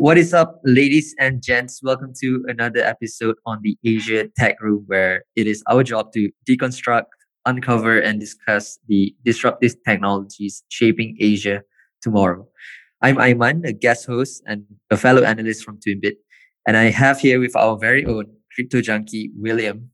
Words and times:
What 0.00 0.16
is 0.16 0.32
up, 0.32 0.62
ladies 0.64 1.14
and 1.18 1.42
gents? 1.42 1.82
Welcome 1.82 2.14
to 2.22 2.42
another 2.48 2.80
episode 2.80 3.36
on 3.44 3.58
the 3.60 3.76
Asia 3.84 4.28
Tech 4.34 4.58
Room, 4.62 4.84
where 4.86 5.24
it 5.36 5.46
is 5.46 5.62
our 5.70 5.82
job 5.82 6.10
to 6.14 6.30
deconstruct, 6.48 7.04
uncover, 7.44 7.98
and 7.98 8.18
discuss 8.18 8.78
the 8.88 9.14
disruptive 9.26 9.74
technologies 9.86 10.64
shaping 10.70 11.18
Asia 11.20 11.60
tomorrow. 12.00 12.48
I'm 13.02 13.16
Aiman, 13.16 13.68
a 13.68 13.74
guest 13.74 14.06
host 14.06 14.42
and 14.46 14.64
a 14.90 14.96
fellow 14.96 15.22
analyst 15.22 15.64
from 15.64 15.78
Twimbit, 15.78 16.14
and 16.66 16.78
I 16.78 16.84
have 16.84 17.20
here 17.20 17.38
with 17.38 17.54
our 17.54 17.76
very 17.76 18.06
own 18.06 18.24
crypto 18.54 18.80
junkie, 18.80 19.30
William, 19.36 19.90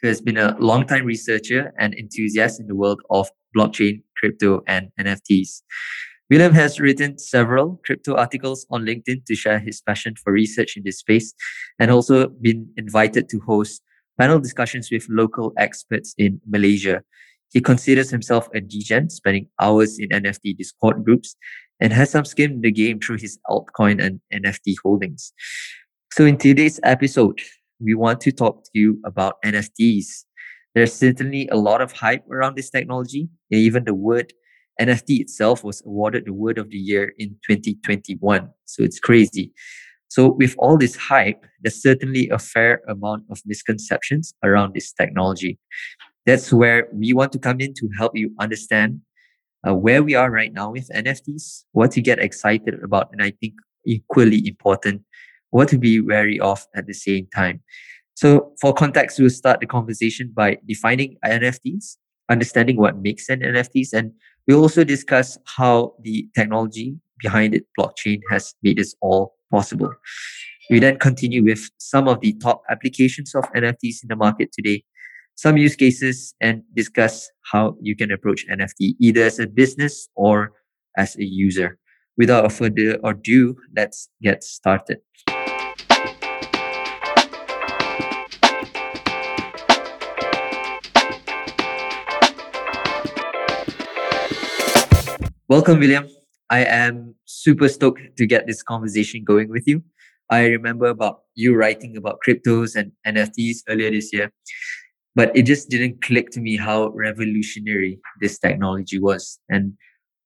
who 0.00 0.08
has 0.08 0.22
been 0.22 0.38
a 0.38 0.56
longtime 0.58 1.04
researcher 1.04 1.74
and 1.78 1.92
enthusiast 1.92 2.60
in 2.60 2.66
the 2.66 2.74
world 2.74 3.02
of 3.10 3.28
blockchain, 3.54 4.04
crypto, 4.16 4.62
and 4.66 4.88
NFTs. 4.98 5.60
William 6.30 6.52
has 6.52 6.78
written 6.78 7.18
several 7.18 7.80
crypto 7.84 8.14
articles 8.14 8.64
on 8.70 8.84
LinkedIn 8.84 9.26
to 9.26 9.34
share 9.34 9.58
his 9.58 9.80
passion 9.80 10.14
for 10.14 10.32
research 10.32 10.76
in 10.76 10.84
this 10.84 10.98
space 10.98 11.34
and 11.80 11.90
also 11.90 12.28
been 12.28 12.70
invited 12.76 13.28
to 13.30 13.40
host 13.40 13.82
panel 14.16 14.38
discussions 14.38 14.90
with 14.92 15.06
local 15.10 15.52
experts 15.58 16.14
in 16.18 16.40
Malaysia. 16.46 17.02
He 17.52 17.60
considers 17.60 18.10
himself 18.10 18.48
a 18.54 18.60
degen, 18.60 19.10
spending 19.10 19.48
hours 19.60 19.98
in 19.98 20.10
NFT 20.10 20.56
Discord 20.56 21.04
groups 21.04 21.34
and 21.80 21.92
has 21.92 22.10
some 22.10 22.24
skin 22.24 22.52
in 22.52 22.60
the 22.60 22.70
game 22.70 23.00
through 23.00 23.18
his 23.18 23.40
altcoin 23.48 24.00
and 24.00 24.20
NFT 24.32 24.76
holdings. 24.84 25.32
So 26.12 26.26
in 26.26 26.36
today's 26.36 26.78
episode, 26.84 27.40
we 27.80 27.94
want 27.94 28.20
to 28.20 28.30
talk 28.30 28.62
to 28.64 28.70
you 28.74 29.00
about 29.04 29.42
NFTs. 29.44 30.24
There's 30.76 30.92
certainly 30.92 31.48
a 31.48 31.56
lot 31.56 31.80
of 31.80 31.90
hype 31.90 32.24
around 32.30 32.54
this 32.54 32.70
technology. 32.70 33.28
Even 33.50 33.84
the 33.84 33.94
word 33.94 34.32
NFT 34.80 35.20
itself 35.20 35.62
was 35.62 35.82
awarded 35.84 36.24
the 36.24 36.32
word 36.32 36.58
of 36.58 36.70
the 36.70 36.78
year 36.78 37.12
in 37.18 37.36
2021. 37.46 38.48
So 38.64 38.82
it's 38.82 38.98
crazy. 38.98 39.52
So 40.08 40.32
with 40.32 40.56
all 40.58 40.76
this 40.76 40.96
hype, 40.96 41.44
there's 41.60 41.80
certainly 41.80 42.28
a 42.30 42.38
fair 42.38 42.82
amount 42.88 43.24
of 43.30 43.40
misconceptions 43.46 44.34
around 44.42 44.74
this 44.74 44.92
technology. 44.92 45.58
That's 46.26 46.52
where 46.52 46.88
we 46.92 47.12
want 47.12 47.32
to 47.32 47.38
come 47.38 47.60
in 47.60 47.74
to 47.74 47.88
help 47.96 48.16
you 48.16 48.34
understand 48.40 49.00
uh, 49.66 49.74
where 49.74 50.02
we 50.02 50.14
are 50.14 50.30
right 50.30 50.52
now 50.52 50.70
with 50.70 50.88
NFTs, 50.94 51.64
what 51.72 51.92
to 51.92 52.00
get 52.00 52.18
excited 52.18 52.82
about, 52.82 53.10
and 53.12 53.22
I 53.22 53.32
think 53.40 53.54
equally 53.86 54.46
important, 54.48 55.02
what 55.50 55.68
to 55.68 55.78
be 55.78 56.00
wary 56.00 56.40
of 56.40 56.66
at 56.74 56.86
the 56.86 56.94
same 56.94 57.26
time. 57.34 57.62
So, 58.14 58.52
for 58.60 58.74
context, 58.74 59.18
we'll 59.18 59.30
start 59.30 59.60
the 59.60 59.66
conversation 59.66 60.32
by 60.34 60.58
defining 60.66 61.16
NFTs, 61.24 61.96
understanding 62.28 62.76
what 62.76 62.98
makes 62.98 63.28
an 63.28 63.40
NFTs, 63.40 63.92
and 63.92 64.12
we'll 64.50 64.62
also 64.62 64.82
discuss 64.82 65.38
how 65.44 65.94
the 66.02 66.28
technology 66.34 66.96
behind 67.22 67.54
it, 67.54 67.64
blockchain, 67.78 68.18
has 68.30 68.52
made 68.64 68.78
this 68.78 68.96
all 69.00 69.34
possible. 69.48 69.92
We 70.70 70.80
then 70.80 70.98
continue 70.98 71.44
with 71.44 71.70
some 71.78 72.08
of 72.08 72.20
the 72.20 72.32
top 72.42 72.62
applications 72.68 73.32
of 73.36 73.44
NFTs 73.52 74.02
in 74.02 74.08
the 74.08 74.16
market 74.16 74.50
today, 74.52 74.82
some 75.36 75.56
use 75.56 75.76
cases, 75.76 76.34
and 76.40 76.62
discuss 76.74 77.30
how 77.52 77.76
you 77.80 77.94
can 77.94 78.10
approach 78.10 78.44
NFT 78.48 78.94
either 78.98 79.22
as 79.22 79.38
a 79.38 79.46
business 79.46 80.08
or 80.16 80.52
as 80.96 81.16
a 81.16 81.24
user. 81.24 81.78
Without 82.16 82.50
further 82.50 82.98
ado, 83.04 83.56
let's 83.76 84.08
get 84.20 84.42
started. 84.42 84.98
Welcome, 95.50 95.80
William. 95.80 96.08
I 96.48 96.60
am 96.64 97.16
super 97.24 97.68
stoked 97.68 98.16
to 98.18 98.24
get 98.24 98.46
this 98.46 98.62
conversation 98.62 99.24
going 99.24 99.48
with 99.48 99.66
you. 99.66 99.82
I 100.30 100.46
remember 100.46 100.86
about 100.86 101.22
you 101.34 101.56
writing 101.56 101.96
about 101.96 102.20
cryptos 102.24 102.76
and 102.76 102.92
NFTs 103.04 103.64
earlier 103.68 103.90
this 103.90 104.12
year, 104.12 104.30
but 105.16 105.36
it 105.36 105.46
just 105.46 105.68
didn't 105.68 106.02
click 106.02 106.30
to 106.34 106.40
me 106.40 106.56
how 106.56 106.90
revolutionary 106.90 107.98
this 108.20 108.38
technology 108.38 109.00
was. 109.00 109.40
And 109.48 109.72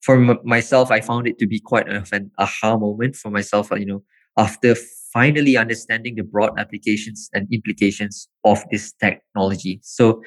for 0.03 0.17
m- 0.17 0.41
myself, 0.45 0.91
I 0.91 1.01
found 1.01 1.27
it 1.27 1.39
to 1.39 1.47
be 1.47 1.59
quite 1.59 1.89
an 1.89 2.31
aha 2.39 2.77
moment 2.77 3.17
for 3.17 3.31
myself. 3.31 3.73
Uh, 3.73 3.77
you 3.77 3.87
know, 3.87 4.03
after 4.37 4.75
finally 5.11 5.57
understanding 5.57 6.17
the 6.17 6.25
broad 6.25 6.53
applications 6.59 7.31
and 7.33 7.49
implications 7.51 8.29
of 8.45 8.63
this 8.71 8.93
technology. 8.93 9.81
So, 9.85 10.21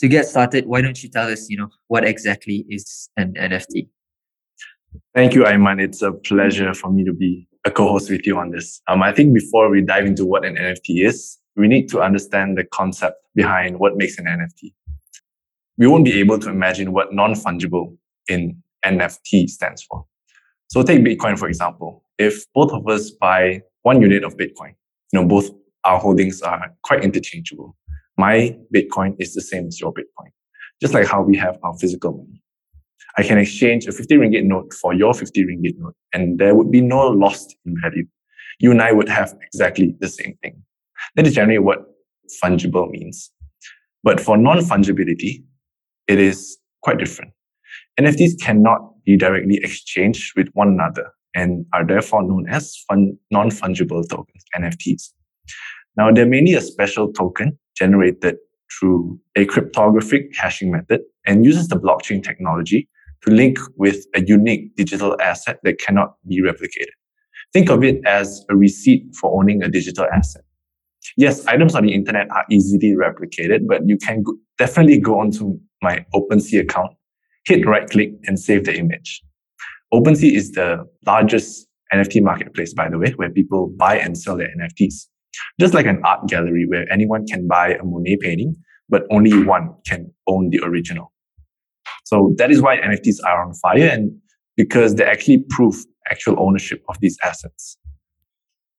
to 0.00 0.08
get 0.08 0.26
started, 0.26 0.66
why 0.66 0.80
don't 0.80 1.00
you 1.04 1.08
tell 1.08 1.28
us, 1.28 1.48
you 1.48 1.56
know, 1.56 1.68
what 1.86 2.04
exactly 2.04 2.66
is 2.68 3.08
an 3.16 3.34
NFT? 3.34 3.86
Thank 5.14 5.34
you, 5.34 5.44
Aiman. 5.44 5.80
It's 5.80 6.02
a 6.02 6.12
pleasure 6.12 6.74
for 6.74 6.90
me 6.90 7.04
to 7.04 7.12
be 7.12 7.48
a 7.64 7.70
co-host 7.70 8.10
with 8.10 8.26
you 8.26 8.38
on 8.38 8.50
this. 8.50 8.80
Um, 8.88 9.02
I 9.02 9.12
think 9.12 9.34
before 9.34 9.70
we 9.70 9.80
dive 9.80 10.06
into 10.06 10.24
what 10.24 10.44
an 10.44 10.56
NFT 10.56 11.04
is, 11.04 11.38
we 11.56 11.68
need 11.68 11.88
to 11.90 12.02
understand 12.02 12.58
the 12.58 12.64
concept 12.64 13.16
behind 13.34 13.78
what 13.78 13.96
makes 13.96 14.18
an 14.18 14.26
NFT. 14.26 14.74
We 15.78 15.86
won't 15.86 16.04
be 16.04 16.18
able 16.20 16.38
to 16.40 16.50
imagine 16.50 16.92
what 16.92 17.12
non-fungible 17.12 17.96
in 18.28 18.62
NFT 18.84 19.48
stands 19.48 19.82
for. 19.82 20.04
So 20.68 20.82
take 20.82 21.00
Bitcoin, 21.00 21.38
for 21.38 21.48
example. 21.48 22.04
If 22.18 22.44
both 22.52 22.72
of 22.72 22.86
us 22.88 23.10
buy 23.10 23.62
one 23.82 24.00
unit 24.00 24.24
of 24.24 24.36
Bitcoin, 24.36 24.74
you 25.12 25.20
know, 25.20 25.26
both 25.26 25.50
our 25.84 25.98
holdings 25.98 26.42
are 26.42 26.74
quite 26.82 27.04
interchangeable. 27.04 27.76
My 28.16 28.56
Bitcoin 28.74 29.16
is 29.18 29.34
the 29.34 29.40
same 29.40 29.66
as 29.66 29.80
your 29.80 29.92
Bitcoin, 29.92 30.30
just 30.80 30.94
like 30.94 31.06
how 31.06 31.22
we 31.22 31.36
have 31.36 31.58
our 31.62 31.76
physical 31.78 32.12
money. 32.12 32.43
I 33.16 33.22
can 33.22 33.38
exchange 33.38 33.86
a 33.86 33.92
50 33.92 34.16
ringgit 34.16 34.44
note 34.44 34.72
for 34.74 34.92
your 34.92 35.14
50 35.14 35.44
ringgit 35.44 35.78
note, 35.78 35.94
and 36.12 36.38
there 36.38 36.54
would 36.54 36.70
be 36.70 36.80
no 36.80 37.08
loss 37.08 37.46
in 37.64 37.76
value. 37.80 38.06
You 38.58 38.70
and 38.70 38.82
I 38.82 38.92
would 38.92 39.08
have 39.08 39.34
exactly 39.42 39.94
the 40.00 40.08
same 40.08 40.36
thing. 40.42 40.62
That 41.16 41.26
is 41.26 41.34
generally 41.34 41.58
what 41.58 41.84
fungible 42.42 42.90
means. 42.90 43.30
But 44.02 44.20
for 44.20 44.36
non 44.36 44.58
fungibility, 44.58 45.44
it 46.08 46.18
is 46.18 46.58
quite 46.82 46.98
different. 46.98 47.32
NFTs 47.98 48.40
cannot 48.40 48.80
be 49.04 49.16
directly 49.16 49.60
exchanged 49.62 50.32
with 50.36 50.48
one 50.54 50.68
another 50.68 51.12
and 51.34 51.66
are 51.72 51.86
therefore 51.86 52.22
known 52.22 52.46
as 52.48 52.76
fun- 52.88 53.16
non 53.30 53.50
fungible 53.50 54.08
tokens, 54.08 54.44
NFTs. 54.56 55.10
Now, 55.96 56.10
they're 56.10 56.26
mainly 56.26 56.54
a 56.54 56.60
special 56.60 57.12
token 57.12 57.58
generated 57.76 58.36
through 58.72 59.20
a 59.36 59.44
cryptographic 59.44 60.34
hashing 60.36 60.72
method 60.72 61.02
and 61.26 61.44
uses 61.44 61.68
the 61.68 61.76
blockchain 61.76 62.22
technology 62.22 62.88
to 63.24 63.30
link 63.30 63.58
with 63.76 64.04
a 64.14 64.22
unique 64.22 64.76
digital 64.76 65.20
asset 65.20 65.58
that 65.62 65.78
cannot 65.78 66.14
be 66.28 66.42
replicated. 66.42 66.92
Think 67.52 67.70
of 67.70 67.82
it 67.82 68.00
as 68.06 68.44
a 68.50 68.56
receipt 68.56 69.04
for 69.18 69.40
owning 69.40 69.62
a 69.62 69.68
digital 69.68 70.06
asset. 70.12 70.42
Yes, 71.16 71.46
items 71.46 71.74
on 71.74 71.84
the 71.84 71.94
internet 71.94 72.30
are 72.30 72.44
easily 72.50 72.94
replicated, 72.94 73.66
but 73.66 73.86
you 73.86 73.96
can 73.96 74.22
go- 74.22 74.36
definitely 74.58 74.98
go 74.98 75.20
onto 75.20 75.58
my 75.82 76.04
OpenSea 76.14 76.62
account, 76.62 76.92
hit 77.46 77.66
right 77.66 77.88
click 77.88 78.12
and 78.24 78.38
save 78.38 78.64
the 78.64 78.74
image. 78.76 79.22
OpenSea 79.92 80.32
is 80.34 80.52
the 80.52 80.84
largest 81.06 81.66
NFT 81.92 82.22
marketplace, 82.22 82.74
by 82.74 82.88
the 82.88 82.98
way, 82.98 83.12
where 83.12 83.30
people 83.30 83.72
buy 83.76 83.96
and 83.98 84.18
sell 84.18 84.36
their 84.36 84.48
NFTs. 84.58 85.06
Just 85.60 85.74
like 85.74 85.86
an 85.86 86.00
art 86.04 86.26
gallery 86.28 86.66
where 86.66 86.90
anyone 86.92 87.26
can 87.26 87.46
buy 87.46 87.74
a 87.74 87.84
Monet 87.84 88.18
painting, 88.20 88.56
but 88.88 89.04
only 89.10 89.44
one 89.44 89.74
can 89.86 90.12
own 90.26 90.50
the 90.50 90.60
original. 90.64 91.12
So 92.04 92.34
that 92.38 92.50
is 92.50 92.62
why 92.62 92.76
NFTs 92.78 93.16
are 93.26 93.44
on 93.44 93.54
fire 93.54 93.88
and 93.88 94.12
because 94.56 94.94
they 94.94 95.04
actually 95.04 95.44
prove 95.50 95.84
actual 96.10 96.36
ownership 96.38 96.82
of 96.88 97.00
these 97.00 97.18
assets. 97.24 97.76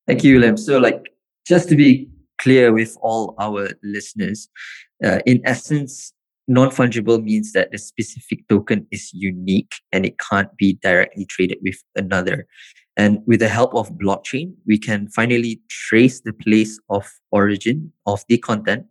Thank 0.08 0.24
you, 0.24 0.36
William. 0.36 0.58
So, 0.58 0.78
like, 0.78 1.12
just 1.48 1.68
to 1.70 1.76
be 1.76 2.10
clear 2.40 2.72
with 2.72 2.96
all 3.02 3.36
our 3.40 3.70
listeners, 3.84 4.48
uh, 5.04 5.20
in 5.26 5.42
essence, 5.46 6.14
non 6.48 6.70
fungible 6.70 7.22
means 7.22 7.54
that 7.54 7.72
the 7.72 7.78
specific 7.78 8.48
token 8.48 8.88
is 8.92 9.12
unique 9.14 9.74
and 9.92 10.06
it 10.06 10.20
can't 10.20 10.56
be 10.58 10.74
directly 10.82 11.26
traded 11.26 11.58
with 11.64 11.84
another. 11.96 12.48
And 12.98 13.20
with 13.26 13.40
the 13.40 13.50
help 13.50 13.74
of 13.76 13.92
blockchain, 13.94 14.54
we 14.66 14.78
can 14.78 15.10
finally 15.10 15.60
trace 15.70 16.22
the 16.22 16.32
place 16.32 16.80
of 16.90 17.12
origin 17.32 17.92
of 18.06 18.24
the 18.30 18.38
content 18.38 18.86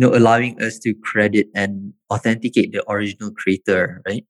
know, 0.00 0.14
allowing 0.14 0.60
us 0.62 0.78
to 0.80 0.94
credit 1.02 1.48
and 1.54 1.92
authenticate 2.12 2.72
the 2.72 2.88
original 2.90 3.30
creator, 3.32 4.02
right? 4.06 4.24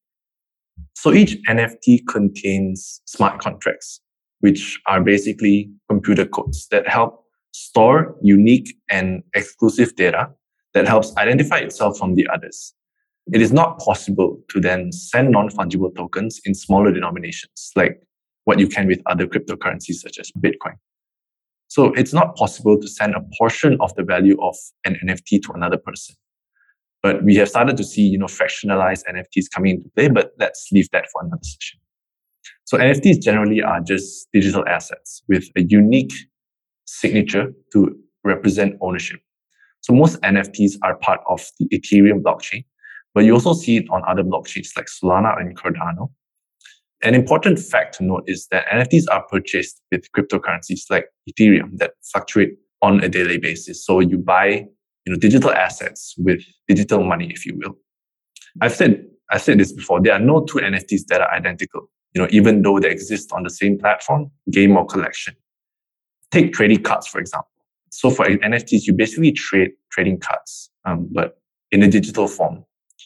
So 0.94 1.12
each 1.12 1.36
NFT 1.48 2.06
contains 2.08 3.00
smart 3.06 3.40
contracts, 3.40 4.00
which 4.40 4.80
are 4.86 5.02
basically 5.02 5.70
computer 5.88 6.26
codes 6.26 6.66
that 6.70 6.88
help 6.88 7.24
store 7.52 8.16
unique 8.22 8.74
and 8.90 9.22
exclusive 9.34 9.96
data 9.96 10.30
that 10.74 10.86
helps 10.86 11.16
identify 11.16 11.58
itself 11.58 11.98
from 11.98 12.14
the 12.14 12.26
others. 12.32 12.74
It 13.32 13.42
is 13.42 13.52
not 13.52 13.78
possible 13.78 14.40
to 14.48 14.60
then 14.60 14.92
send 14.92 15.30
non-fungible 15.30 15.94
tokens 15.94 16.40
in 16.44 16.54
smaller 16.54 16.92
denominations, 16.92 17.70
like 17.76 18.00
what 18.44 18.58
you 18.58 18.66
can 18.66 18.86
with 18.86 19.00
other 19.06 19.26
cryptocurrencies 19.26 19.96
such 19.96 20.18
as 20.18 20.30
Bitcoin. 20.32 20.74
So 21.70 21.92
it's 21.94 22.12
not 22.12 22.34
possible 22.34 22.76
to 22.80 22.88
send 22.88 23.14
a 23.14 23.20
portion 23.38 23.76
of 23.80 23.94
the 23.94 24.02
value 24.02 24.36
of 24.42 24.56
an 24.84 24.96
NFT 25.04 25.40
to 25.44 25.52
another 25.52 25.78
person. 25.78 26.16
But 27.00 27.22
we 27.22 27.36
have 27.36 27.48
started 27.48 27.76
to 27.76 27.84
see, 27.84 28.02
you 28.02 28.18
know, 28.18 28.26
fractionalized 28.26 29.04
NFTs 29.08 29.44
coming 29.54 29.76
into 29.76 29.88
play, 29.90 30.08
but 30.08 30.32
let's 30.36 30.66
leave 30.72 30.90
that 30.90 31.04
for 31.12 31.22
another 31.22 31.44
session. 31.44 31.78
So 32.64 32.76
NFTs 32.76 33.22
generally 33.22 33.62
are 33.62 33.80
just 33.80 34.26
digital 34.32 34.64
assets 34.66 35.22
with 35.28 35.44
a 35.56 35.62
unique 35.62 36.12
signature 36.86 37.52
to 37.72 37.96
represent 38.24 38.74
ownership. 38.80 39.20
So 39.82 39.92
most 39.92 40.20
NFTs 40.22 40.72
are 40.82 40.96
part 40.96 41.20
of 41.28 41.46
the 41.60 41.68
Ethereum 41.68 42.20
blockchain, 42.20 42.64
but 43.14 43.24
you 43.24 43.32
also 43.32 43.52
see 43.52 43.76
it 43.76 43.86
on 43.90 44.02
other 44.08 44.24
blockchains 44.24 44.76
like 44.76 44.86
Solana 44.86 45.40
and 45.40 45.56
Cardano. 45.56 46.10
An 47.02 47.14
important 47.14 47.58
fact 47.58 47.96
to 47.96 48.04
note 48.04 48.24
is 48.26 48.46
that 48.50 48.66
NFTs 48.66 49.04
are 49.10 49.22
purchased 49.22 49.80
with 49.90 50.10
cryptocurrencies 50.12 50.82
like 50.90 51.06
Ethereum 51.28 51.78
that 51.78 51.92
fluctuate 52.02 52.58
on 52.82 53.02
a 53.02 53.08
daily 53.08 53.38
basis. 53.38 53.84
So 53.84 54.00
you 54.00 54.18
buy, 54.18 54.66
you 55.06 55.12
know, 55.12 55.16
digital 55.16 55.50
assets 55.50 56.14
with 56.18 56.42
digital 56.68 57.02
money, 57.02 57.30
if 57.32 57.46
you 57.46 57.56
will. 57.56 57.76
I've 58.60 58.72
said 58.72 59.04
I've 59.30 59.42
said 59.42 59.58
this 59.58 59.72
before. 59.72 60.02
There 60.02 60.12
are 60.12 60.20
no 60.20 60.44
two 60.44 60.58
NFTs 60.58 61.06
that 61.06 61.20
are 61.20 61.30
identical. 61.30 61.88
You 62.14 62.22
know, 62.22 62.28
even 62.30 62.62
though 62.62 62.80
they 62.80 62.90
exist 62.90 63.32
on 63.32 63.44
the 63.44 63.50
same 63.50 63.78
platform, 63.78 64.30
game 64.50 64.76
or 64.76 64.84
collection. 64.84 65.36
Take 66.32 66.52
trading 66.52 66.82
cards, 66.82 67.06
for 67.06 67.20
example. 67.20 67.48
So 67.90 68.10
for 68.10 68.24
NFTs, 68.24 68.86
you 68.86 68.92
basically 68.92 69.32
trade 69.32 69.70
trading 69.90 70.18
cards, 70.18 70.70
um, 70.84 71.08
but 71.12 71.38
in 71.70 71.82
a 71.82 71.88
digital 71.88 72.26
form. 72.26 72.64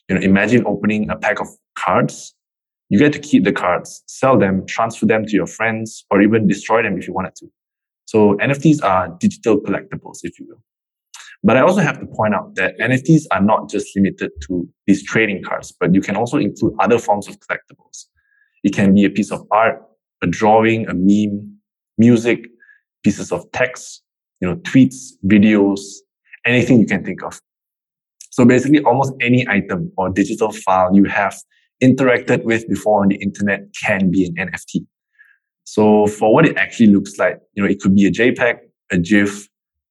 You 0.08 0.17
know, 0.17 0.20
imagine 0.20 0.64
opening 0.67 1.08
a 1.11 1.17
pack 1.17 1.40
of 1.40 1.49
cards. 1.75 2.35
You 2.91 2.99
get 2.99 3.13
to 3.15 3.19
keep 3.19 3.45
the 3.45 3.53
cards, 3.53 4.03
sell 4.07 4.39
them, 4.39 4.67
transfer 4.67 5.07
them 5.07 5.25
to 5.27 5.33
your 5.33 5.47
friends, 5.47 6.05
or 6.11 6.21
even 6.23 6.47
destroy 6.47 6.83
them 6.83 6.99
if 6.99 7.07
you 7.07 7.15
wanted 7.15 7.35
to. 7.37 7.47
So 8.05 8.35
NFTs 8.35 8.85
are 8.85 9.09
digital 9.19 9.61
collectibles, 9.61 10.21
if 10.23 10.39
you 10.39 10.47
will. 10.49 10.63
But 11.43 11.57
I 11.57 11.61
also 11.61 11.81
have 11.81 12.01
to 12.01 12.07
point 12.07 12.35
out 12.35 12.55
that 12.55 12.79
NFTs 12.79 13.25
are 13.31 13.43
not 13.43 13.69
just 13.69 13.95
limited 13.95 14.31
to 14.49 14.69
these 14.87 15.03
trading 15.05 15.43
cards, 15.43 15.75
but 15.79 15.95
you 15.95 16.01
can 16.01 16.17
also 16.17 16.39
include 16.39 16.75
other 16.81 16.99
forms 16.99 17.29
of 17.29 17.39
collectibles. 17.41 18.07
It 18.63 18.75
can 18.75 18.95
be 18.95 19.05
a 19.05 19.11
piece 19.11 19.31
of 19.31 19.47
art, 19.51 19.83
a 20.23 20.27
drawing, 20.27 20.89
a 20.89 20.95
meme, 20.95 21.59
music, 21.99 22.47
pieces 23.03 23.31
of 23.31 23.45
text, 23.53 24.03
you 24.41 24.49
know, 24.49 24.57
tweets, 24.57 25.13
videos, 25.27 25.81
anything 26.47 26.81
you 26.81 26.87
can 26.87 27.05
think 27.05 27.23
of. 27.23 27.41
So 28.31 28.45
basically 28.45 28.81
almost 28.81 29.13
any 29.21 29.47
item 29.49 29.93
or 29.97 30.09
digital 30.09 30.51
file 30.51 30.95
you 30.95 31.05
have 31.05 31.37
interacted 31.82 32.44
with 32.44 32.69
before 32.69 33.03
on 33.03 33.09
the 33.09 33.17
internet 33.17 33.67
can 33.85 34.11
be 34.11 34.26
an 34.26 34.49
NFT. 34.49 34.87
So 35.65 36.06
for 36.06 36.32
what 36.32 36.47
it 36.47 36.56
actually 36.56 36.88
looks 36.88 37.19
like, 37.19 37.41
you 37.55 37.62
know, 37.62 37.69
it 37.69 37.81
could 37.81 37.94
be 37.94 38.06
a 38.06 38.11
JPEG, 38.11 38.59
a 38.93 38.99
GIF, 38.99 39.49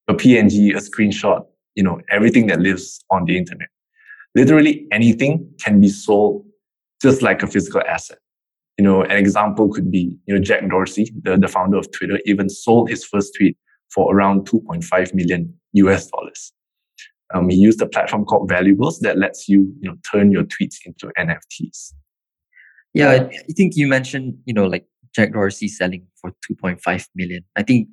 a 0.07 0.13
PNG, 0.13 0.75
a 0.75 0.79
screenshot, 0.79 1.45
you 1.75 1.83
know, 1.83 1.99
everything 2.09 2.47
that 2.47 2.59
lives 2.59 3.03
on 3.09 3.25
the 3.25 3.37
internet. 3.37 3.67
Literally 4.35 4.87
anything 4.91 5.49
can 5.63 5.79
be 5.79 5.89
sold 5.89 6.45
just 7.01 7.21
like 7.21 7.43
a 7.43 7.47
physical 7.47 7.81
asset. 7.81 8.19
You 8.77 8.83
know, 8.83 9.03
an 9.03 9.17
example 9.17 9.71
could 9.71 9.91
be, 9.91 10.15
you 10.25 10.35
know, 10.35 10.41
Jack 10.41 10.67
Dorsey, 10.67 11.11
the, 11.21 11.37
the 11.37 11.47
founder 11.47 11.77
of 11.77 11.91
Twitter, 11.91 12.19
even 12.25 12.49
sold 12.49 12.89
his 12.89 13.03
first 13.03 13.33
tweet 13.37 13.57
for 13.93 14.15
around 14.15 14.47
2.5 14.47 15.13
million 15.13 15.53
US 15.73 16.07
dollars. 16.07 16.53
Um, 17.33 17.49
he 17.49 17.55
used 17.55 17.81
a 17.81 17.87
platform 17.87 18.25
called 18.25 18.49
Valuables 18.49 18.99
that 18.99 19.17
lets 19.17 19.49
you, 19.49 19.73
you 19.81 19.89
know, 19.89 19.95
turn 20.11 20.31
your 20.31 20.43
tweets 20.43 20.77
into 20.85 21.11
NFTs. 21.17 21.93
Yeah, 22.93 23.09
I 23.09 23.53
think 23.53 23.75
you 23.75 23.87
mentioned, 23.87 24.35
you 24.45 24.53
know, 24.53 24.67
like 24.67 24.85
Jack 25.15 25.33
Dorsey 25.33 25.67
selling 25.67 26.05
for 26.21 26.31
2.5 26.49 27.07
million. 27.15 27.43
I 27.55 27.63
think 27.63 27.89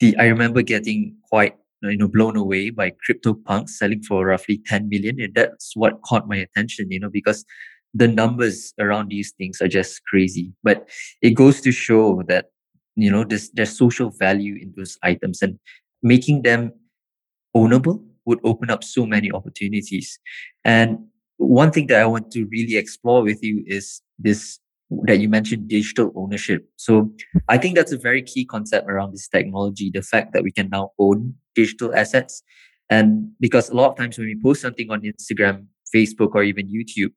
the 0.00 0.16
I 0.16 0.26
remember 0.26 0.62
getting 0.62 1.16
quite 1.28 1.56
you 1.82 1.96
know 1.96 2.08
blown 2.08 2.36
away 2.36 2.70
by 2.70 2.92
CryptoPunks 3.08 3.70
selling 3.70 4.02
for 4.02 4.26
roughly 4.26 4.62
10 4.66 4.88
million, 4.88 5.20
and 5.20 5.34
that's 5.34 5.72
what 5.74 6.02
caught 6.02 6.28
my 6.28 6.36
attention. 6.36 6.90
You 6.90 7.00
know 7.00 7.10
because 7.10 7.44
the 7.94 8.08
numbers 8.08 8.72
around 8.78 9.10
these 9.10 9.32
things 9.32 9.60
are 9.60 9.68
just 9.68 10.02
crazy. 10.04 10.52
But 10.62 10.88
it 11.20 11.30
goes 11.30 11.60
to 11.62 11.72
show 11.72 12.22
that 12.28 12.46
you 12.96 13.10
know 13.10 13.24
there's 13.24 13.50
there's 13.50 13.76
social 13.76 14.10
value 14.10 14.56
in 14.60 14.72
those 14.76 14.98
items 15.02 15.42
and 15.42 15.58
making 16.02 16.42
them 16.42 16.72
ownable 17.56 18.02
would 18.24 18.38
open 18.44 18.70
up 18.70 18.84
so 18.84 19.06
many 19.06 19.30
opportunities. 19.32 20.18
And 20.64 20.98
one 21.36 21.70
thing 21.70 21.86
that 21.88 22.00
I 22.00 22.06
want 22.06 22.30
to 22.32 22.46
really 22.46 22.76
explore 22.76 23.22
with 23.22 23.42
you 23.42 23.64
is 23.66 24.00
this 24.18 24.58
that 25.04 25.18
you 25.20 25.28
mentioned 25.28 25.68
digital 25.68 26.12
ownership. 26.14 26.68
So 26.76 27.10
I 27.48 27.56
think 27.56 27.76
that's 27.76 27.92
a 27.92 27.98
very 27.98 28.22
key 28.22 28.44
concept 28.44 28.88
around 28.90 29.12
this 29.12 29.26
technology, 29.26 29.90
the 29.90 30.02
fact 30.02 30.34
that 30.34 30.42
we 30.42 30.52
can 30.52 30.68
now 30.68 30.92
own 30.98 31.34
digital 31.54 31.94
assets. 31.94 32.42
And 32.90 33.30
because 33.40 33.70
a 33.70 33.74
lot 33.74 33.90
of 33.90 33.96
times 33.96 34.18
when 34.18 34.26
we 34.26 34.38
post 34.42 34.60
something 34.60 34.90
on 34.90 35.00
Instagram, 35.00 35.66
Facebook, 35.94 36.34
or 36.34 36.42
even 36.42 36.68
YouTube, 36.68 37.12